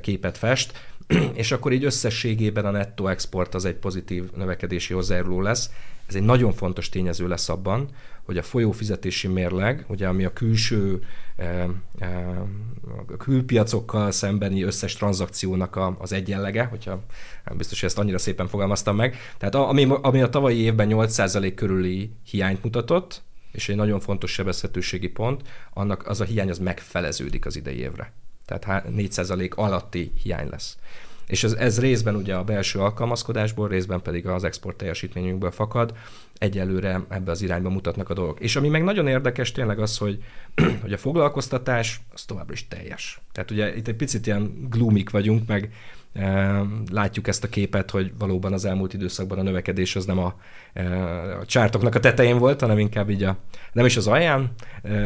[0.00, 0.72] képet fest,
[1.34, 5.70] és akkor így összességében a nettó export az egy pozitív növekedési hozzájáruló lesz.
[6.08, 7.88] Ez egy nagyon fontos tényező lesz abban,
[8.28, 11.02] hogy a folyófizetési mérleg, ugye ami a külső
[13.08, 17.04] a külpiacokkal szembeni összes tranzakciónak a, az egyenlege, hogyha
[17.56, 19.16] biztos, hogy ezt annyira szépen fogalmaztam meg.
[19.38, 23.22] Tehát ami, ami a tavalyi évben 8% körüli hiányt mutatott,
[23.52, 28.12] és egy nagyon fontos sebezhetőségi pont, annak az a hiány az megfeleződik az idei évre.
[28.44, 30.76] Tehát 4% alatti hiány lesz.
[31.28, 35.94] És ez, ez részben ugye a belső alkalmazkodásból, részben pedig az export teljesítményünkből fakad
[36.38, 38.40] egyelőre ebbe az irányba mutatnak a dolgok.
[38.40, 40.22] És ami meg nagyon érdekes tényleg az, hogy,
[40.82, 43.20] hogy a foglalkoztatás az továbbra is teljes.
[43.32, 45.72] Tehát ugye itt egy picit ilyen glúmik vagyunk, meg
[46.90, 50.40] látjuk ezt a képet, hogy valóban az elmúlt időszakban a növekedés az nem a,
[51.40, 53.36] a csártoknak a tetején volt, hanem inkább így a,
[53.72, 54.50] nem is az alján,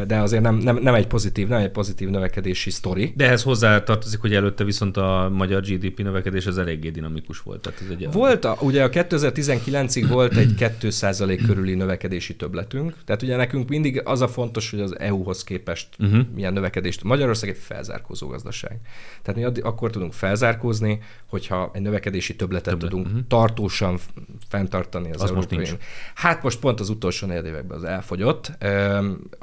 [0.07, 3.13] de azért nem, nem, nem egy pozitív, nem egy pozitív növekedési sztori.
[3.15, 7.61] De ehhez hozzá tartozik, hogy előtte viszont a magyar GDP növekedés az eléggé dinamikus volt.
[7.61, 13.21] Tehát ez egy volt, a, ugye a 2019-ig volt egy 2% körüli növekedési többletünk, tehát
[13.21, 16.25] ugye nekünk mindig az a fontos, hogy az EU-hoz képest uh-huh.
[16.35, 17.03] milyen növekedést.
[17.03, 18.79] Magyarország egy felzárkózó gazdaság.
[19.21, 22.89] Tehát mi addig, akkor tudunk felzárkózni, hogyha egy növekedési többletet Többlet.
[22.89, 23.27] tudunk uh-huh.
[23.27, 23.99] tartósan
[24.49, 25.83] fenntartani az, az most nincs.
[26.15, 28.51] Hát most pont az utolsó négy években az elfogyott.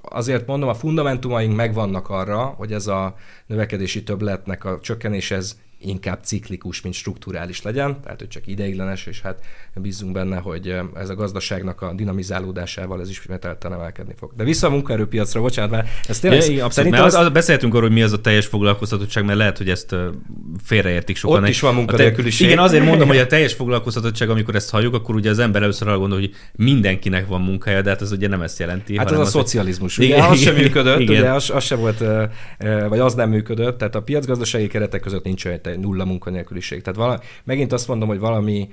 [0.03, 3.15] Azért mondom, a fundamentumaink megvannak arra, hogy ez a
[3.47, 9.21] növekedési többletnek a csökkenés ez inkább ciklikus, mint strukturális legyen, tehát hogy csak ideiglenes, és
[9.21, 14.33] hát bízunk benne, hogy ez a gazdaságnak a dinamizálódásával ez ismételten emelkedni fog.
[14.37, 16.41] De vissza a munkaerőpiacra, bocsánat, mert ez tényleg...
[16.41, 19.59] Ja, abszolút, szerintem az, az, beszéltünk arról, hogy mi az a teljes foglalkoztatottság, mert lehet,
[19.59, 19.95] hogy ezt
[20.63, 21.43] félreértik sokan.
[21.43, 22.47] Ott is van munkanélküliség.
[22.47, 25.89] Igen, azért mondom, hogy a teljes foglalkoztatottság, amikor ezt halljuk, akkor ugye az ember először
[25.89, 28.99] arra gondol, hogy mindenkinek van munkája, de hát ez ugye nem ezt jelenti.
[28.99, 29.99] Hát az a szocializmus.
[29.99, 31.21] Ugye igen, az sem működött, igen.
[31.21, 32.05] ugye az, az sem volt,
[32.89, 36.83] vagy az nem működött, tehát a piacgazdasági keretek között nincs olyan nulla munkanélküliség.
[36.83, 38.69] Tehát vala, megint azt mondom, hogy valami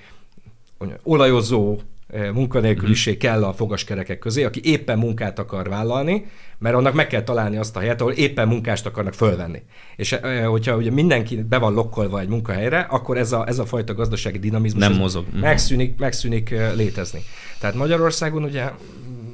[1.03, 1.77] olajozó
[2.07, 3.33] eh, munkanélküliség mm-hmm.
[3.33, 6.25] kell a fogaskerekek közé, aki éppen munkát akar vállalni,
[6.57, 9.61] mert annak meg kell találni azt a helyet, ahol éppen munkást akarnak fölvenni.
[9.95, 13.65] És eh, hogyha ugye mindenki be van lokkolva egy munkahelyre, akkor ez a, ez a
[13.65, 15.25] fajta gazdasági dinamizmus nem mozog.
[15.33, 17.23] Megszűnik, megszűnik eh, létezni.
[17.59, 18.71] Tehát Magyarországon ugye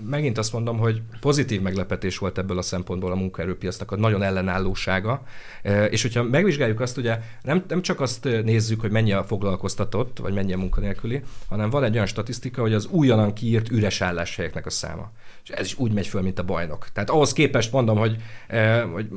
[0.05, 5.23] megint azt mondom, hogy pozitív meglepetés volt ebből a szempontból a munkaerőpiacnak a nagyon ellenállósága.
[5.61, 10.17] E, és hogyha megvizsgáljuk azt, ugye nem, nem csak azt nézzük, hogy mennyi a foglalkoztatott,
[10.19, 14.65] vagy mennyi a munkanélküli, hanem van egy olyan statisztika, hogy az újonnan kiírt üres álláshelyeknek
[14.65, 15.11] a száma.
[15.43, 16.87] És ez is úgy megy föl, mint a bajnok.
[16.93, 18.15] Tehát ahhoz képest mondom, hogy,
[18.47, 19.07] eh, hogy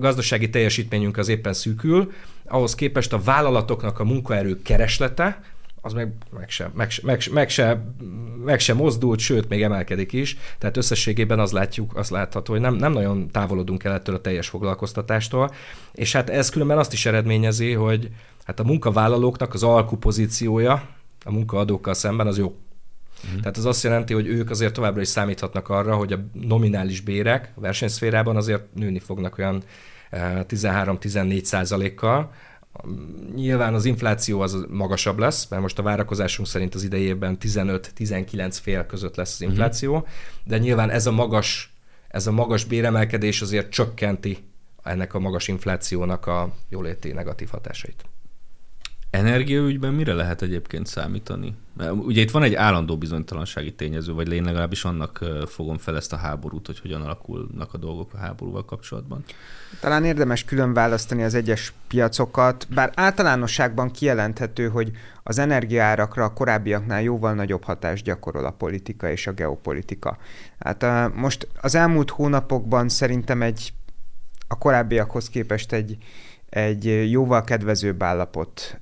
[0.00, 2.12] gazdasági teljesítményünk az éppen szűkül,
[2.46, 5.42] ahhoz képest a vállalatoknak a munkaerő kereslete,
[5.84, 7.84] az meg, meg, sem, meg, meg, meg, se,
[8.44, 10.36] meg se mozdult, sőt, még emelkedik is.
[10.58, 14.48] Tehát összességében az látjuk, azt látható, hogy nem, nem nagyon távolodunk el ettől a teljes
[14.48, 15.50] foglalkoztatástól,
[15.92, 18.08] és hát ez különben azt is eredményezi, hogy
[18.44, 20.88] hát a munkavállalóknak az alkupozíciója
[21.24, 22.56] a munkaadókkal szemben az jó.
[23.24, 23.40] Uh-huh.
[23.40, 27.52] Tehát az azt jelenti, hogy ők azért továbbra is számíthatnak arra, hogy a nominális bérek
[27.54, 29.62] a versenyszférában azért nőni fognak olyan
[30.12, 32.32] 13-14 eh, százalékkal,
[33.34, 38.86] Nyilván az infláció az magasabb lesz, mert most a várakozásunk szerint az idejében 15-19 fél
[38.86, 39.50] között lesz az mhm.
[39.50, 40.08] infláció, uh-huh.
[40.44, 41.74] de nyilván ez a magas,
[42.08, 44.38] ez a magas béremelkedés azért csökkenti
[44.82, 48.04] ennek a magas inflációnak a jóléti negatív hatásait.
[49.14, 51.54] Energiaügyben mire lehet egyébként számítani?
[51.90, 56.16] Ugye itt van egy állandó bizonytalansági tényező, vagy én legalábbis annak fogom fel ezt a
[56.16, 59.24] háborút, hogy hogyan alakulnak a dolgok a háborúval kapcsolatban.
[59.80, 64.90] Talán érdemes külön választani az egyes piacokat, bár általánosságban kijelenthető, hogy
[65.22, 70.18] az energiaárakra a korábbiaknál jóval nagyobb hatást gyakorol a politika és a geopolitika.
[70.58, 73.72] Hát most az elmúlt hónapokban szerintem egy
[74.48, 75.98] a korábbiakhoz képest egy
[76.54, 78.80] egy jóval kedvezőbb állapot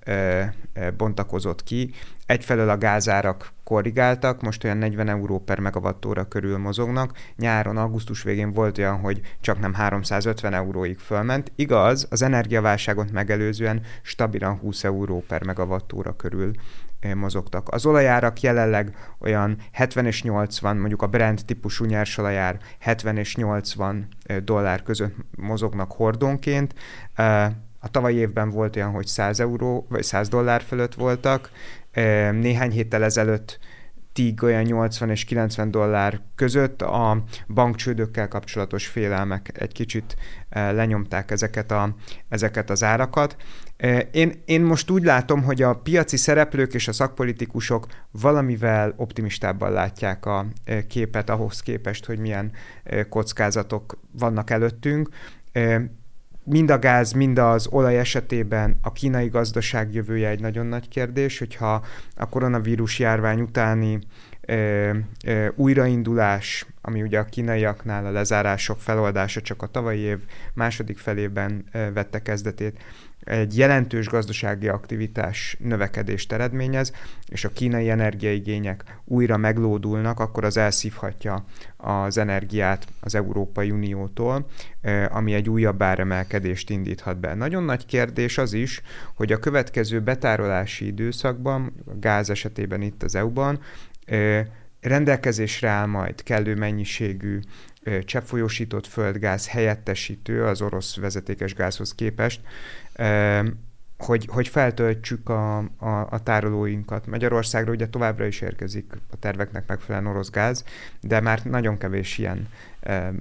[0.96, 1.90] bontakozott ki.
[2.26, 7.12] Egyfelől a gázárak korrigáltak, most olyan 40 euró per megawattóra körül mozognak.
[7.36, 11.52] Nyáron, augusztus végén volt olyan, hogy csak nem 350 euróig fölment.
[11.54, 16.50] Igaz, az energiaválságot megelőzően stabilan 20 euró per megawattóra körül
[17.14, 17.68] mozogtak.
[17.68, 24.08] Az olajárak jelenleg olyan 70 és 80, mondjuk a Brent típusú nyersolajár 70 és 80
[24.44, 26.74] dollár között mozognak hordonként.
[27.80, 31.50] A tavalyi évben volt olyan, hogy 100 euró, vagy 100 dollár fölött voltak.
[32.32, 33.58] Néhány héttel ezelőtt
[34.12, 36.82] TIG olyan 80 és 90 dollár között.
[36.82, 40.16] A bankcsődökkel kapcsolatos félelmek egy kicsit
[40.50, 41.94] lenyomták ezeket, a,
[42.28, 43.36] ezeket az árakat.
[44.10, 50.26] Én, én most úgy látom, hogy a piaci szereplők és a szakpolitikusok valamivel optimistábban látják
[50.26, 50.46] a
[50.88, 52.52] képet ahhoz képest, hogy milyen
[53.08, 55.08] kockázatok vannak előttünk
[56.44, 61.38] mind a gáz, mind az olaj esetében a kínai gazdaság jövője egy nagyon nagy kérdés,
[61.38, 61.84] hogyha
[62.16, 63.98] a koronavírus járvány utáni
[64.40, 64.90] ö,
[65.26, 70.18] ö, újraindulás, ami ugye a kínaiaknál a lezárások feloldása csak a tavalyi év
[70.54, 72.78] második felében ö, vette kezdetét,
[73.24, 76.92] egy jelentős gazdasági aktivitás növekedést eredményez,
[77.28, 81.44] és a kínai energiaigények újra meglódulnak, akkor az elszívhatja
[81.76, 84.46] az energiát az Európai Uniótól,
[85.08, 87.34] ami egy újabb áremelkedést indíthat be.
[87.34, 88.80] Nagyon nagy kérdés az is,
[89.14, 93.60] hogy a következő betárolási időszakban, a gáz esetében itt az EU-ban,
[94.80, 97.40] rendelkezésre áll majd kellő mennyiségű
[98.04, 102.40] cseppfolyósított földgáz helyettesítő az orosz vezetékes gázhoz képest,
[103.98, 107.06] hogy, hogy feltöltsük a, a, a tárolóinkat.
[107.06, 110.64] Magyarországra ugye továbbra is érkezik a terveknek megfelelően orosz gáz,
[111.00, 112.48] de már nagyon kevés ilyen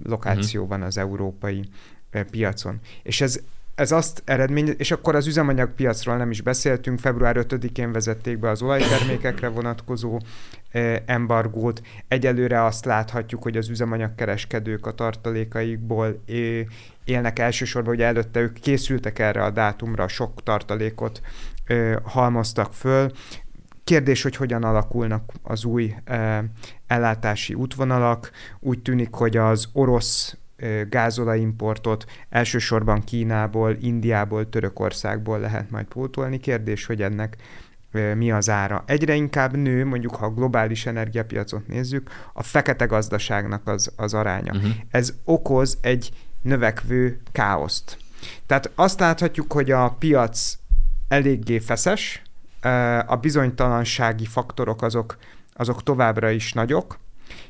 [0.03, 0.77] lokáció uh-huh.
[0.77, 1.69] van az európai
[2.29, 2.79] piacon.
[3.03, 3.39] És ez
[3.81, 8.61] ez azt eredmény, és akkor az üzemanyagpiacról nem is beszéltünk, február 5-én vezették be az
[8.61, 10.19] olajtermékekre vonatkozó
[11.05, 11.81] embargót.
[12.07, 16.23] Egyelőre azt láthatjuk, hogy az üzemanyagkereskedők a tartalékaikból
[17.03, 21.21] élnek elsősorban, hogy előtte ők készültek erre a dátumra, sok tartalékot
[22.03, 23.11] halmoztak föl.
[23.83, 25.95] Kérdés, hogy hogyan alakulnak az új
[26.87, 28.31] ellátási útvonalak.
[28.59, 30.37] Úgy tűnik, hogy az orosz
[30.89, 36.39] gázolajimportot elsősorban Kínából, Indiából, Törökországból lehet majd pótolni.
[36.39, 37.35] Kérdés, hogy ennek
[38.15, 38.83] mi az ára.
[38.85, 44.53] Egyre inkább nő, mondjuk ha a globális energiapiacot nézzük, a fekete gazdaságnak az, az aránya.
[44.55, 44.71] Uh-huh.
[44.89, 47.97] Ez okoz egy növekvő káoszt.
[48.45, 50.57] Tehát azt láthatjuk, hogy a piac
[51.07, 52.21] eléggé feszes,
[53.05, 55.17] a bizonytalansági faktorok azok,
[55.53, 56.99] azok továbbra is nagyok,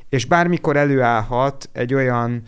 [0.08, 2.42] és bármikor előállhat egy olyan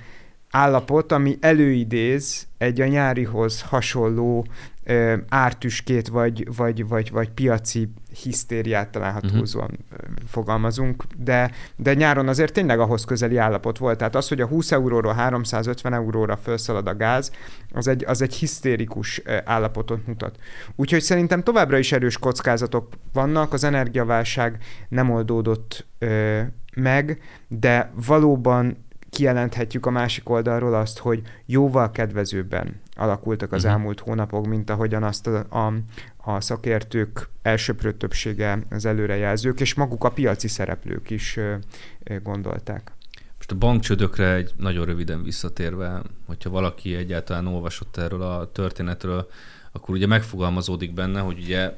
[0.55, 4.47] állapot, ami előidéz egy a nyárihoz hasonló
[4.85, 7.89] ö, ártüskét, vagy, vagy, vagy, vagy piaci
[8.23, 10.09] hisztériát talán hatózóan uh-huh.
[10.27, 13.99] fogalmazunk, de, de nyáron azért tényleg ahhoz közeli állapot volt.
[13.99, 17.31] Tehát az, hogy a 20 euróról 350 euróra felszalad a gáz,
[17.73, 20.37] az egy, az egy hisztérikus állapotot mutat.
[20.77, 26.41] Úgyhogy szerintem továbbra is erős kockázatok vannak, az energiaválság nem oldódott ö,
[26.75, 28.84] meg, de valóban
[29.15, 33.79] kijelenthetjük a másik oldalról azt, hogy jóval kedvezőbben alakultak az uh-huh.
[33.79, 35.73] elmúlt hónapok, mint ahogyan azt a, a,
[36.17, 41.55] a szakértők elsőprő többsége az előrejelzők, és maguk a piaci szereplők is ö,
[42.03, 42.93] ö, gondolták.
[43.37, 49.29] Most a bankcsődökre egy nagyon röviden visszatérve, hogyha valaki egyáltalán olvasott erről a történetről,
[49.73, 51.73] akkor ugye megfogalmazódik benne, hogy ugye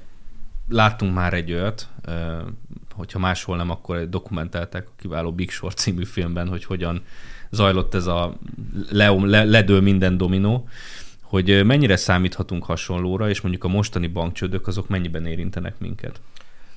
[0.69, 1.89] láttunk már egy olyat,
[2.97, 7.03] hogyha máshol nem, akkor dokumentálták a kiváló Big Short című filmben, hogy hogyan
[7.51, 8.35] zajlott ez a
[8.91, 10.69] le, le, ledől minden dominó,
[11.23, 16.21] hogy mennyire számíthatunk hasonlóra, és mondjuk a mostani bankcsődök azok mennyiben érintenek minket?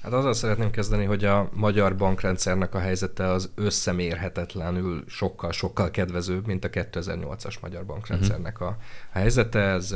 [0.09, 6.65] Hát azzal szeretném kezdeni, hogy a magyar bankrendszernek a helyzete az összemérhetetlenül sokkal-sokkal kedvezőbb, mint
[6.65, 8.77] a 2008-as magyar bankrendszernek a
[9.11, 9.59] helyzete.
[9.59, 9.95] Ez,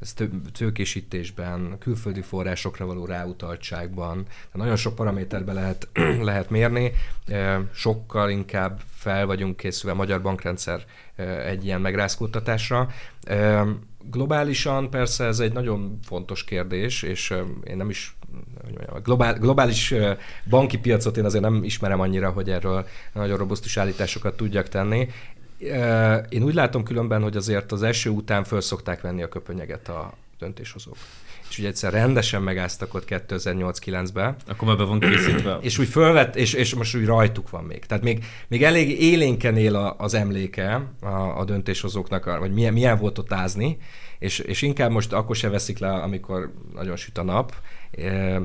[0.00, 0.14] ez
[0.52, 5.88] tőkésítésben, külföldi forrásokra való ráutaltságban, nagyon sok paraméterbe lehet,
[6.30, 6.92] lehet mérni.
[7.72, 10.84] Sokkal inkább fel vagyunk készülve a magyar bankrendszer
[11.46, 12.88] egy ilyen megrázkódtatásra.
[14.10, 17.34] Globálisan persze ez egy nagyon fontos kérdés, és
[17.64, 18.16] én nem is
[18.86, 19.94] a globál, globális
[20.48, 25.08] banki piacot én azért nem ismerem annyira, hogy erről nagyon robusztus állításokat tudjak tenni.
[26.28, 30.12] Én úgy látom különben, hogy azért az eső után föl szokták venni a köpönyeget a
[30.38, 30.96] döntéshozók
[31.52, 34.36] és ugye egyszer rendesen megáztak ott 2008-9-ben.
[34.46, 35.58] Akkor már be van készítve.
[35.60, 37.86] És úgy fölvett, és, és most úgy rajtuk van még.
[37.86, 42.98] Tehát még, még elég élénken él a, az emléke a, a döntéshozóknak, hogy milyen, milyen
[42.98, 43.78] volt ott ázni,
[44.18, 47.54] és, és inkább most akkor se veszik le, amikor nagyon süt a nap.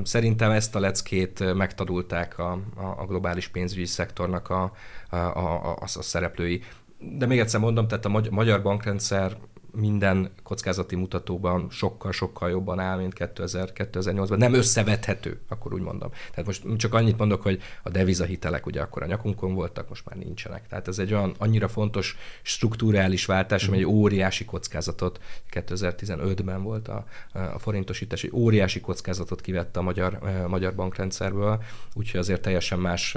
[0.02, 2.52] Szerintem ezt a leckét megtanulták a,
[2.98, 4.72] a, globális pénzügyi szektornak a,
[5.10, 6.62] a, a, a, a szereplői.
[6.98, 9.36] De még egyszer mondom, tehát a magyar bankrendszer
[9.72, 14.36] minden kockázati mutatóban sokkal-sokkal jobban áll, mint 2000, 2008-ban.
[14.36, 16.10] Nem összevethető, akkor úgy mondom.
[16.30, 20.16] Tehát most csak annyit mondok, hogy a devizahitelek ugye akkor a nyakunkon voltak, most már
[20.16, 20.66] nincsenek.
[20.68, 27.04] Tehát ez egy olyan annyira fontos strukturális váltás, ami egy óriási kockázatot, 2015-ben volt a,
[27.32, 31.62] a forintosítás, egy óriási kockázatot kivette a magyar, a magyar bankrendszerből,
[31.94, 33.16] úgyhogy azért teljesen más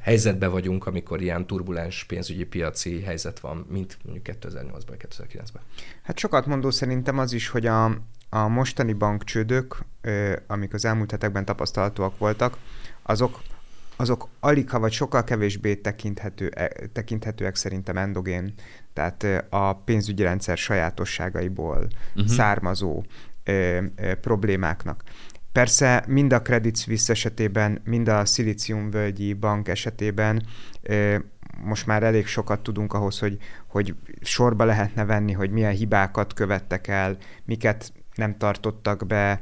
[0.00, 5.62] helyzetben vagyunk, amikor ilyen turbulens pénzügyi piaci helyzet van, mint mondjuk 2008-ban, 2009-ben.
[6.02, 7.84] Hát sokat mondó szerintem az is, hogy a,
[8.28, 9.84] a mostani bankcsődök,
[10.46, 12.58] amik az elmúlt hetekben tapasztalhatóak voltak,
[13.02, 13.42] azok,
[13.96, 18.54] azok alig, vagy sokkal kevésbé tekinthető, e, tekinthetőek szerintem endogén,
[18.92, 22.26] tehát a pénzügyi rendszer sajátosságaiból uh-huh.
[22.32, 23.04] származó
[23.44, 25.02] ö, ö, problémáknak.
[25.56, 28.22] Persze mind a Credit Suisse esetében, mind a
[28.90, 30.42] Völgyi bank esetében
[31.64, 33.36] most már elég sokat tudunk ahhoz, hogy,
[33.66, 39.38] hogy sorba lehetne venni, hogy milyen hibákat követtek el, miket nem tartottak be,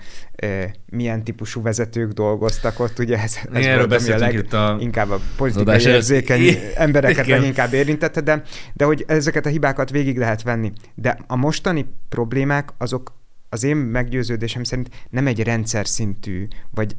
[0.90, 5.10] milyen típusú vezetők dolgoztak ott, ugye ez, ez Erről volt, ami a leg, a inkább
[5.10, 7.38] a politikai érzékeny embereket Igen.
[7.38, 8.42] leginkább érintette, de,
[8.72, 10.72] de hogy ezeket a hibákat végig lehet venni.
[10.94, 13.12] De a mostani problémák azok
[13.54, 16.96] az én meggyőződésem szerint nem egy rendszer szintű, vagy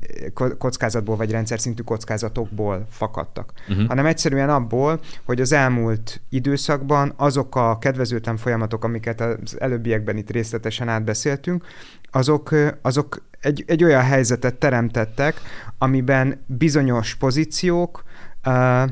[0.57, 3.87] kockázatból, vagy rendszer szintű kockázatokból fakadtak, uh-huh.
[3.87, 10.29] hanem egyszerűen abból, hogy az elmúlt időszakban azok a kedvezőtlen folyamatok, amiket az előbbiekben itt
[10.29, 11.65] részletesen átbeszéltünk,
[12.11, 15.41] azok, azok egy, egy olyan helyzetet teremtettek,
[15.77, 18.03] amiben bizonyos pozíciók
[18.45, 18.89] uh,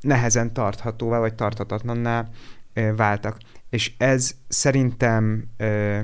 [0.00, 2.28] nehezen tarthatóvá, vagy tarthatatlanná
[2.76, 3.38] uh, váltak.
[3.70, 6.00] És ez szerintem uh,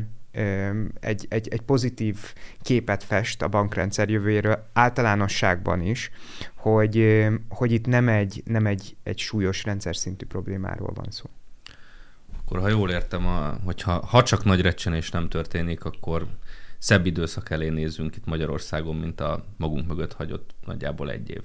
[1.01, 2.19] egy, egy, egy pozitív
[2.63, 6.11] képet fest a bankrendszer jövőjéről általánosságban is,
[6.55, 11.25] hogy, hogy itt nem egy, nem egy, egy súlyos rendszer szintű problémáról van szó.
[12.39, 16.27] Akkor ha jól értem, a, hogyha ha csak nagy recsenés nem történik, akkor
[16.79, 21.43] szebb időszak elé nézünk itt Magyarországon, mint a magunk mögött hagyott nagyjából egy év.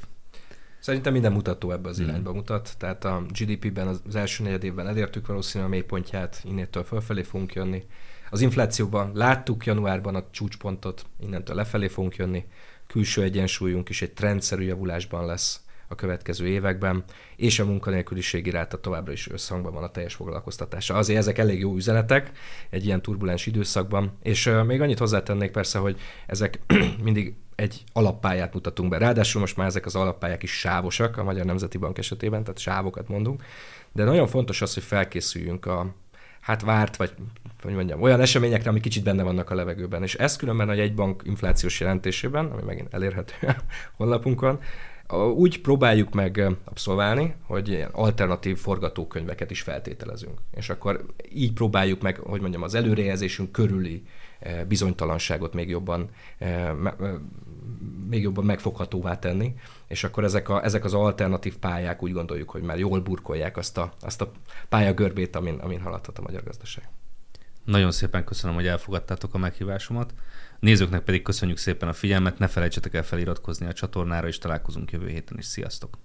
[0.79, 2.03] Szerintem minden mutató ebbe az mm.
[2.03, 2.75] irányba mutat.
[2.77, 7.83] Tehát a GDP-ben az első negyed évben elértük valószínűleg a mélypontját, innétől fölfelé fogunk jönni.
[8.29, 12.45] Az inflációban láttuk januárban a csúcspontot, innentől lefelé fogunk jönni,
[12.87, 17.03] külső egyensúlyunk is egy trendszerű javulásban lesz a következő években,
[17.35, 20.95] és a munkanélküliségi ráta továbbra is összhangban van a teljes foglalkoztatása.
[20.95, 22.31] Azért ezek elég jó üzenetek
[22.69, 26.59] egy ilyen turbulens időszakban, és még annyit hozzátennék persze, hogy ezek
[27.03, 28.97] mindig egy alappályát mutatunk be.
[28.97, 33.07] Ráadásul most már ezek az alappályák is sávosak a Magyar Nemzeti Bank esetében, tehát sávokat
[33.07, 33.43] mondunk,
[33.91, 35.93] de nagyon fontos az, hogy felkészüljünk a,
[36.45, 37.13] hát várt, vagy
[37.61, 40.03] hogy mondjam, olyan eseményekre, ami kicsit benne vannak a levegőben.
[40.03, 43.55] És ez különben a jegybank inflációs jelentésében, ami megint elérhető a
[43.97, 44.59] honlapunkon,
[45.35, 50.39] úgy próbáljuk meg abszolválni, hogy ilyen alternatív forgatókönyveket is feltételezünk.
[50.51, 54.03] És akkor így próbáljuk meg, hogy mondjam, az előrejelzésünk körüli
[54.67, 56.09] bizonytalanságot még jobban,
[58.09, 59.55] még jobban megfoghatóvá tenni,
[59.87, 63.77] és akkor ezek, a, ezek az alternatív pályák úgy gondoljuk, hogy már jól burkolják azt
[63.77, 64.31] a, azt a
[64.69, 66.89] pályagörbét, amin, amin haladhat a magyar gazdaság.
[67.63, 70.13] Nagyon szépen köszönöm, hogy elfogadtátok a meghívásomat.
[70.59, 75.07] Nézőknek pedig köszönjük szépen a figyelmet, ne felejtsetek el feliratkozni a csatornára, és találkozunk jövő
[75.07, 75.45] héten is.
[75.45, 75.97] Sziasztok!